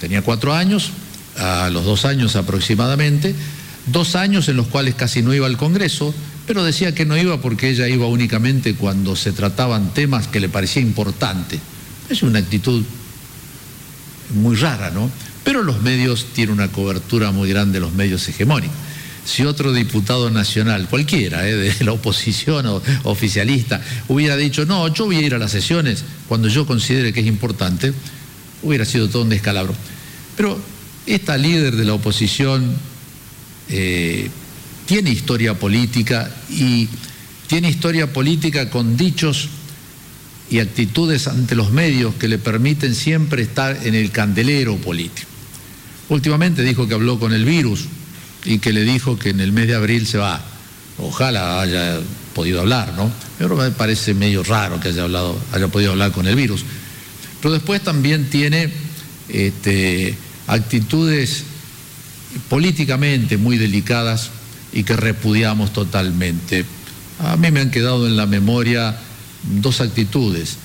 [0.00, 0.90] Tenía cuatro años,
[1.36, 3.34] a los dos años aproximadamente,
[3.86, 6.14] dos años en los cuales casi no iba al Congreso,
[6.46, 10.48] pero decía que no iba porque ella iba únicamente cuando se trataban temas que le
[10.48, 11.60] parecía importante.
[12.08, 12.82] Es una actitud
[14.34, 15.10] muy rara, ¿no?
[15.44, 18.76] Pero los medios tienen una cobertura muy grande, los medios hegemónicos.
[19.24, 21.54] Si otro diputado nacional, cualquiera, ¿eh?
[21.54, 26.04] de la oposición o oficialista, hubiera dicho, no, yo voy a ir a las sesiones
[26.28, 27.92] cuando yo considere que es importante,
[28.62, 29.74] hubiera sido todo un descalabro.
[30.36, 30.60] Pero
[31.06, 32.74] esta líder de la oposición
[33.68, 34.28] eh,
[34.86, 36.88] tiene historia política y
[37.46, 39.48] tiene historia política con dichos
[40.50, 45.28] y actitudes ante los medios que le permiten siempre estar en el candelero político.
[46.08, 47.86] Últimamente dijo que habló con el virus
[48.44, 50.40] y que le dijo que en el mes de abril se va.
[50.98, 52.00] Ojalá haya
[52.34, 53.10] podido hablar, ¿no?
[53.38, 56.64] Pero me parece medio raro que haya, hablado, haya podido hablar con el virus.
[57.40, 58.70] Pero después también tiene
[59.28, 60.16] este,
[60.46, 61.44] actitudes
[62.48, 64.30] políticamente muy delicadas
[64.72, 66.64] y que repudiamos totalmente.
[67.20, 68.96] A mí me han quedado en la memoria
[69.60, 70.56] dos actitudes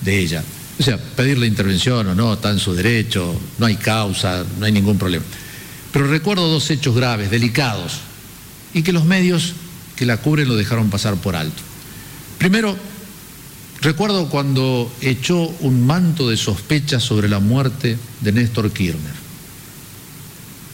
[0.00, 0.42] de ella.
[0.78, 4.66] O sea, pedir la intervención o no, está en su derecho, no hay causa, no
[4.66, 5.24] hay ningún problema.
[5.92, 8.00] Pero recuerdo dos hechos graves, delicados,
[8.74, 9.54] y que los medios
[9.96, 11.62] que la cubren lo dejaron pasar por alto.
[12.38, 12.76] Primero,
[13.82, 19.22] recuerdo cuando echó un manto de sospecha sobre la muerte de Néstor Kirchner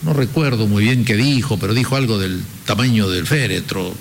[0.03, 3.93] no recuerdo muy bien qué dijo, pero dijo algo del tamaño del féretro.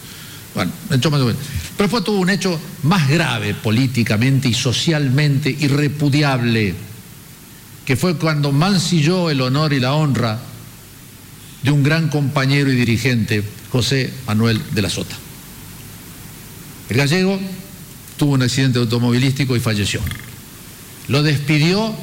[0.53, 6.73] Bueno, Pero fue todo un hecho más grave políticamente y socialmente irrepudiable,
[7.85, 10.39] que fue cuando mancilló el honor y la honra
[11.63, 15.15] de un gran compañero y dirigente, José Manuel de la Sota.
[16.89, 17.39] El gallego
[18.17, 20.01] tuvo un accidente automovilístico y falleció.
[21.07, 21.93] Lo despidió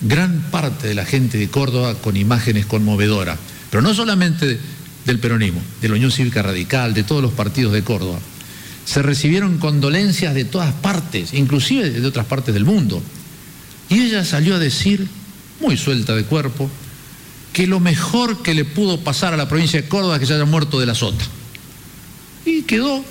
[0.00, 3.38] gran parte de la gente de Córdoba con imágenes conmovedoras,
[3.70, 4.58] pero no solamente
[5.04, 8.18] del peronismo, de la Unión Cívica Radical, de todos los partidos de Córdoba.
[8.84, 13.02] Se recibieron condolencias de todas partes, inclusive de otras partes del mundo.
[13.88, 15.06] Y ella salió a decir,
[15.60, 16.70] muy suelta de cuerpo,
[17.56, 20.34] que lo mejor que le pudo pasar a la provincia de Córdoba es que se
[20.34, 21.24] haya muerto de la sota.
[22.44, 23.02] Y quedó,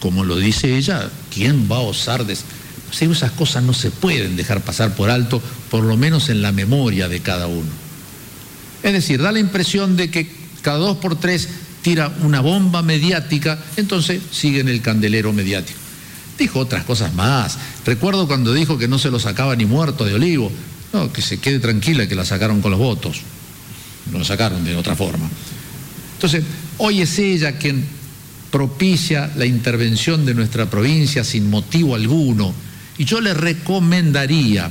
[0.00, 4.60] como lo dice ella, ¿quién va a osar de esas cosas no se pueden dejar
[4.60, 7.70] pasar por alto, por lo menos en la memoria de cada uno.
[8.82, 11.48] Es decir, da la impresión de que cada dos por tres
[11.80, 15.78] tira una bomba mediática, entonces sigue en el candelero mediático.
[16.38, 17.56] Dijo otras cosas más.
[17.86, 20.52] Recuerdo cuando dijo que no se lo sacaba ni muerto de olivo.
[20.92, 23.22] No, que se quede tranquila que la sacaron con los votos.
[24.12, 25.28] Lo sacaron de otra forma.
[26.14, 26.44] Entonces,
[26.78, 27.84] hoy es ella quien
[28.50, 32.52] propicia la intervención de nuestra provincia sin motivo alguno
[32.98, 34.70] y yo le recomendaría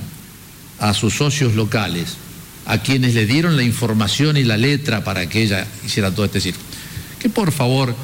[0.80, 2.18] a sus socios locales,
[2.66, 6.42] a quienes le dieron la información y la letra para que ella hiciera todo este
[6.42, 6.62] circo,
[7.20, 7.96] que por favor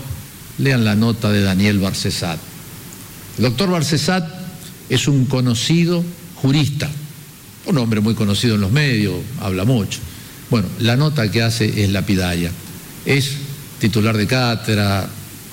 [0.58, 2.40] lean la nota de Daniel Barcesat.
[3.38, 4.28] El doctor Barcesat
[4.90, 6.04] es un conocido
[6.36, 6.90] jurista,
[7.66, 10.00] un hombre muy conocido en los medios, habla mucho.
[10.50, 12.52] Bueno, la nota que hace es lapidaria.
[13.06, 13.32] Es
[13.80, 15.08] titular de cátedra,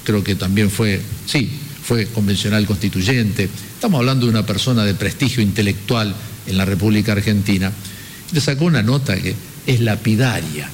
[0.05, 1.51] creo que también fue, sí,
[1.83, 3.49] fue convencional constituyente.
[3.75, 6.15] Estamos hablando de una persona de prestigio intelectual
[6.47, 7.73] en la República Argentina.
[8.33, 9.35] Le sacó una nota que
[9.67, 10.69] es lapidaria.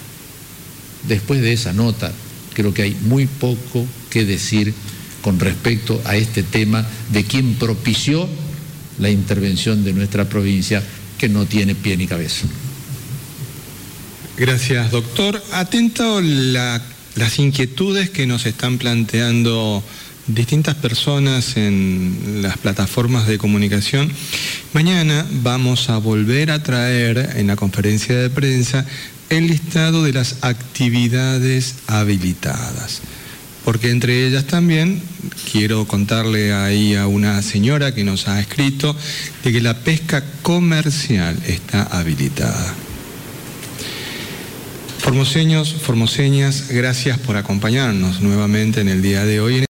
[1.06, 2.12] Después de esa nota,
[2.54, 4.74] creo que hay muy poco que decir
[5.22, 8.28] con respecto a este tema de quien propició
[8.98, 10.82] la intervención de nuestra provincia
[11.18, 12.46] que no tiene pie ni cabeza.
[14.38, 15.42] Gracias, doctor.
[15.52, 16.80] Atento la,
[17.16, 19.82] las inquietudes que nos están planteando
[20.28, 24.12] distintas personas en las plataformas de comunicación.
[24.74, 28.86] Mañana vamos a volver a traer en la conferencia de prensa
[29.28, 33.02] el listado de las actividades habilitadas.
[33.64, 35.02] Porque entre ellas también
[35.50, 38.94] quiero contarle ahí a una señora que nos ha escrito
[39.42, 42.76] de que la pesca comercial está habilitada.
[44.98, 49.66] Formoseños, formoseñas, gracias por acompañarnos nuevamente en el día de hoy.